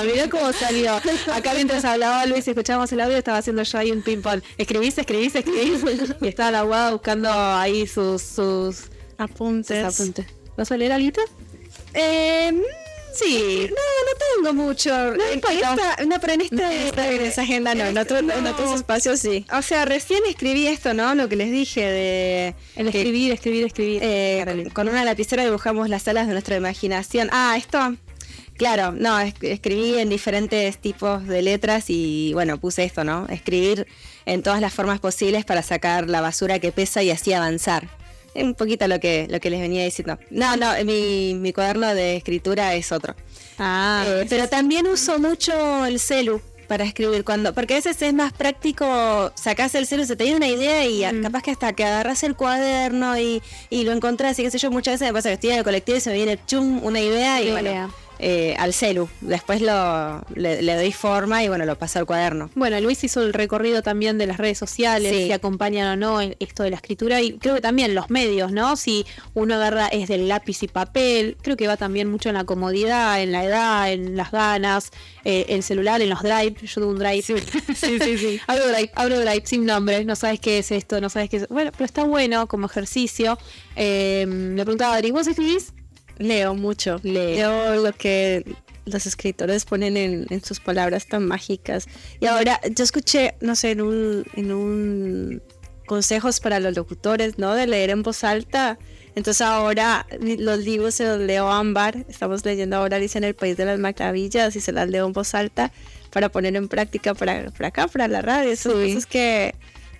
[0.04, 0.94] mirá cómo salió.
[1.32, 4.42] Acá mientras hablaba Luis y escuchábamos el audio, estaba haciendo yo ahí un ping-pong.
[4.58, 5.82] Escribís, escribís, escribís.
[6.20, 9.84] Y estaba la guada buscando ahí sus, sus, sus Apuntes.
[9.84, 10.26] apuntes.
[10.56, 11.22] ¿Vas a leer algo?
[11.94, 12.52] Eh,
[13.18, 15.14] sí, no, no tengo mucho.
[15.14, 16.72] En esta- no, pero en esta,
[17.14, 19.44] En esa agenda no, en, otro- en otros espacios sí.
[19.52, 21.14] O sea, recién escribí esto, ¿no?
[21.14, 22.54] Lo que les dije de...
[22.76, 24.00] El que, escribir, escribir, escribir.
[24.02, 24.70] eh, Carolina.
[24.72, 27.28] con una lapicera dibujamos las alas de nuestra imaginación.
[27.32, 27.78] Ah, esto...
[28.56, 33.26] Claro, no, es- escribí en diferentes tipos de letras y bueno, puse esto, ¿no?
[33.28, 33.86] Escribir
[34.24, 37.86] en todas las formas posibles para sacar la basura que pesa y así avanzar.
[38.42, 40.18] Un poquito lo que, lo que les venía diciendo.
[40.30, 43.14] No, no, mi, mi cuaderno de escritura es otro.
[43.58, 48.12] Ah, Eh, pero también uso mucho el celu para escribir cuando porque a veces es
[48.12, 51.84] más práctico sacás el celu se te viene una idea y capaz que hasta que
[51.84, 55.28] agarras el cuaderno y, y lo encontrás y qué sé yo muchas veces me pasa
[55.28, 57.52] que estoy en el colectivo y se me viene chum una idea y Idea.
[57.86, 62.06] bueno eh, al celu después lo le, le doy forma y bueno lo paso al
[62.06, 65.26] cuaderno Bueno, Luis hizo el recorrido también de las redes sociales, Sí.
[65.26, 68.52] si acompañan o no en esto de la escritura y creo que también los medios,
[68.52, 68.76] ¿no?
[68.76, 69.04] Si
[69.34, 73.22] uno agarra es del lápiz y papel, creo que va también mucho en la comodidad,
[73.22, 74.90] en la edad, en las ganas,
[75.24, 76.54] eh, el celular, en los drive.
[76.62, 77.22] Yo tengo un drive.
[77.22, 77.34] Sí,
[78.00, 78.40] sí, sí.
[78.46, 81.48] abro drive, abro drive sin nombre, no sabes qué es esto, no sabes qué es.
[81.48, 83.38] Bueno, pero está bueno como ejercicio.
[83.76, 85.72] Eh, me preguntaba Adri, ¿vos escribís?
[86.18, 87.00] Leo mucho.
[87.02, 88.44] Leo lo que
[88.84, 91.86] los escritores ponen en, en sus palabras tan mágicas.
[92.20, 95.42] Y ahora, yo escuché, no sé, en un, en un
[95.86, 97.54] consejos para los locutores, ¿no?
[97.54, 98.78] De leer en voz alta.
[99.14, 102.04] Entonces ahora los libros se los leo ámbar.
[102.08, 105.12] Estamos leyendo ahora Alicia en el País de las Maravillas y se las leo en
[105.14, 105.72] voz alta
[106.10, 108.50] para poner en práctica para, para acá, para la radio.
[108.50, 109.54] Esas cosas que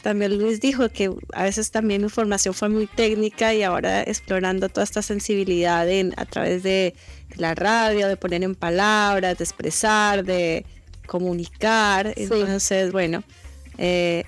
[0.06, 4.68] también Luis dijo que a veces también mi formación fue muy técnica y ahora explorando
[4.68, 6.94] toda esta sensibilidad en- a través de,
[7.30, 10.64] de la radio, de poner en palabras, de expresar, de
[11.08, 12.12] comunicar.
[12.16, 13.24] Entonces, bueno,
[13.78, 14.22] eh,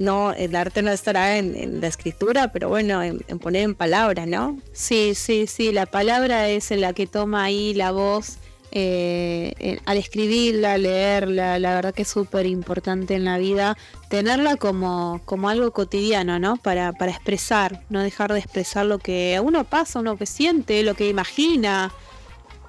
[0.00, 3.74] no, el arte no estará en, en la escritura, pero bueno, en, en poner en
[3.76, 4.58] palabras, ¿no?
[4.72, 8.38] Sí, sí, sí, la palabra es la que toma ahí la voz.
[8.72, 13.76] Eh, eh, al escribirla, leerla, la verdad que es súper importante en la vida
[14.08, 16.56] tenerla como, como algo cotidiano, ¿no?
[16.56, 20.94] Para, para expresar, no dejar de expresar lo que uno pasa, uno que siente, lo
[20.94, 21.92] que imagina.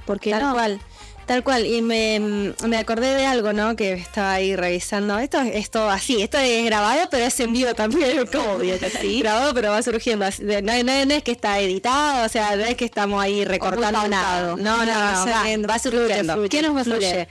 [0.06, 0.54] Porque Tal no?
[0.54, 0.80] cual,
[1.28, 1.66] tal cual.
[1.66, 3.76] Y me, me acordé de algo, ¿no?
[3.76, 5.20] Que estaba ahí revisando.
[5.20, 8.26] Esto es todo así, esto es grabado, pero es en vivo también.
[8.32, 9.20] ¿Cómo bien así?
[9.20, 10.26] Grabado, pero va surgiendo.
[10.42, 14.08] No, no- no es que está editado, o sea, no es que estamos ahí recortando
[14.08, 14.56] nada.
[14.56, 16.34] No, no, no, No, va, surgiendo.
[16.34, 17.28] Fluye, ¿Qué nos va a fluir?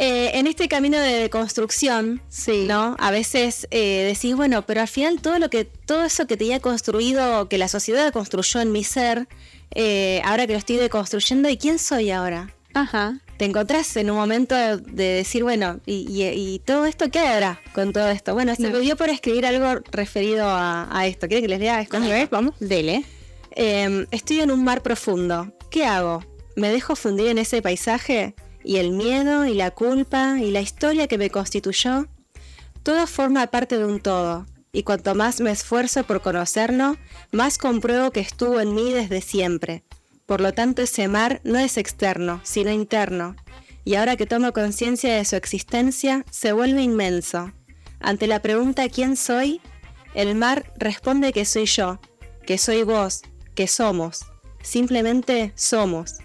[0.00, 2.22] Eh, en este camino de construcción,
[2.68, 2.94] ¿no?
[3.00, 6.60] A veces eh, decís, bueno, pero al final todo lo que, todo eso que tenía
[6.60, 9.26] construido, que la sociedad construyó en mi ser,
[9.74, 12.54] eh, ahora que lo estoy deconstruyendo, ¿y quién soy ahora?
[12.74, 13.18] Ajá.
[13.38, 17.20] Te encontrás en un momento de, de decir, bueno, y, y- y todo esto qué
[17.20, 18.34] hará con todo esto?
[18.34, 21.28] Bueno, se me dio por escribir algo referido a, a esto.
[21.28, 21.80] ¿Quieren que les lea?
[21.80, 21.98] esto?
[22.30, 22.54] Vamos.
[22.60, 23.04] Dele.
[23.52, 25.52] Eh, estoy en un mar profundo.
[25.70, 26.24] ¿Qué hago?
[26.56, 28.34] ¿Me dejo fundir en ese paisaje?
[28.64, 32.08] ¿Y el miedo y la culpa y la historia que me constituyó?
[32.82, 34.46] Todo forma parte de un todo.
[34.72, 36.96] Y cuanto más me esfuerzo por conocerlo,
[37.32, 39.84] más compruebo que estuvo en mí desde siempre.
[40.28, 43.34] Por lo tanto, ese mar no es externo, sino interno.
[43.86, 47.54] Y ahora que tomo conciencia de su existencia, se vuelve inmenso.
[47.98, 49.62] Ante la pregunta ¿quién soy?
[50.12, 51.98] El mar responde que soy yo,
[52.46, 53.22] que soy vos,
[53.54, 54.26] que somos.
[54.62, 56.16] Simplemente somos.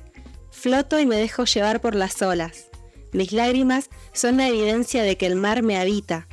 [0.51, 2.65] Floto y me dejo llevar por las olas.
[3.13, 6.27] Mis lágrimas son la evidencia de que el mar me habita.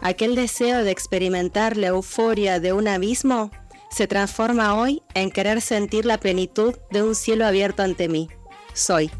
[0.00, 3.50] Aquel deseo de experimentar la euforia de un abismo
[3.96, 8.28] se transforma hoy en querer sentir la plenitud de un cielo abierto ante mí.
[8.74, 9.10] Soy.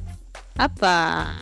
[0.59, 1.35] ¡Apa!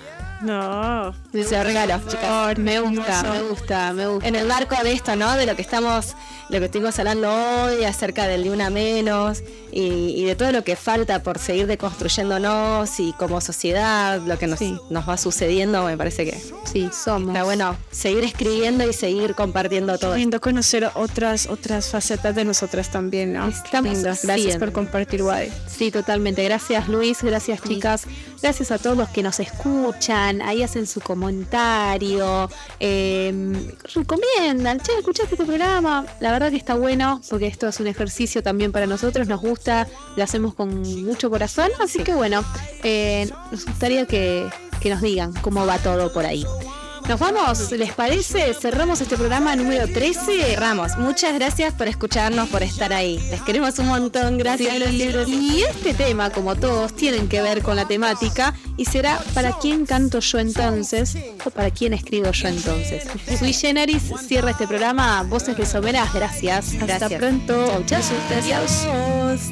[0.44, 1.14] No.
[1.32, 2.58] Se lo regalo, chicas.
[2.58, 4.28] Me gusta, me gusta, me gusta.
[4.28, 5.34] En el marco de esto, ¿no?
[5.36, 6.14] De lo que estamos,
[6.50, 9.42] lo que estuvimos hablando hoy acerca del de una menos
[9.72, 14.46] y, y de todo lo que falta por seguir deconstruyéndonos y como sociedad, lo que
[14.46, 16.38] nos, nos va sucediendo, me parece que
[16.70, 17.28] Sí, somos.
[17.28, 20.16] está bueno seguir escribiendo y seguir compartiendo todo.
[20.16, 23.48] Lindo conocer otras otras facetas de nosotras también, ¿no?
[23.48, 24.02] Estamos.
[24.02, 25.48] Gracias por compartir, Wadi.
[25.68, 26.44] Sí, totalmente.
[26.44, 28.02] Gracias Luis, gracias chicas,
[28.44, 33.32] gracias a todos los que nos escuchan, ahí hacen su comentario, eh,
[33.94, 38.42] recomiendan, che, escuchaste este programa, la verdad que está bueno, porque esto es un ejercicio
[38.42, 42.44] también para nosotros, nos gusta, lo hacemos con mucho corazón, así que bueno,
[42.82, 44.46] eh, nos gustaría que,
[44.78, 46.44] que nos digan cómo va todo por ahí.
[47.08, 48.54] Nos vamos, ¿les parece?
[48.54, 50.42] Cerramos este programa número 13.
[50.42, 50.96] Cerramos.
[50.96, 53.18] Muchas gracias por escucharnos, por estar ahí.
[53.30, 54.38] Les queremos un montón.
[54.38, 54.74] Gracias.
[55.28, 59.84] Y este tema, como todos, tienen que ver con la temática y será para quién
[59.84, 63.04] canto yo entonces o para quién escribo yo entonces.
[63.38, 65.22] Sui Generis cierra este programa.
[65.24, 66.72] Voces de Someras, gracias.
[66.72, 67.20] Hasta Gracias.
[67.20, 67.82] pronto.
[67.86, 68.00] Chao.
[68.38, 69.44] Adiós.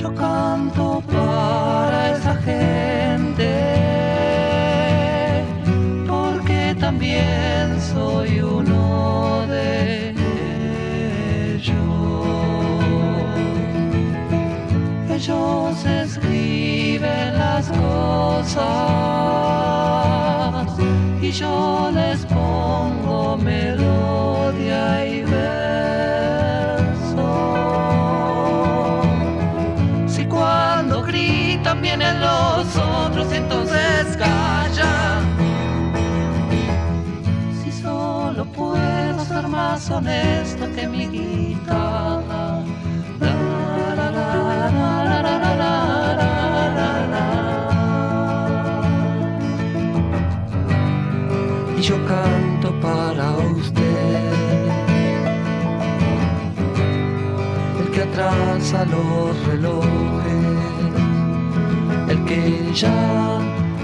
[0.00, 3.52] Yo canto para esa gente,
[6.08, 10.14] porque también soy uno de
[11.52, 11.76] ellos.
[15.10, 18.64] Ellos escriben las cosas
[21.20, 23.79] y yo les pongo melodía
[33.20, 35.20] nosotros entonces calla.
[37.62, 42.62] Si solo puedo ser más honesto que mi guitarra.
[51.76, 54.32] Y yo canto para usted.
[57.80, 60.19] El que atrasa los relojes
[62.10, 63.40] el que ya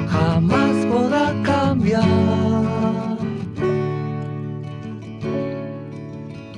[0.08, 2.04] jamás podrá cambiar.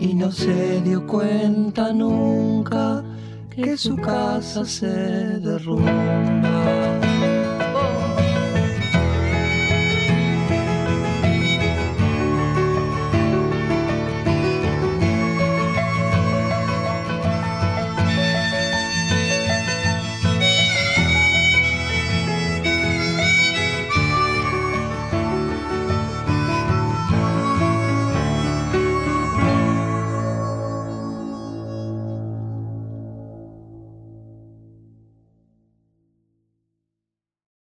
[0.01, 3.05] Y no se dio cuenta nunca
[3.51, 4.87] que su casa se
[5.41, 7.08] derrumba.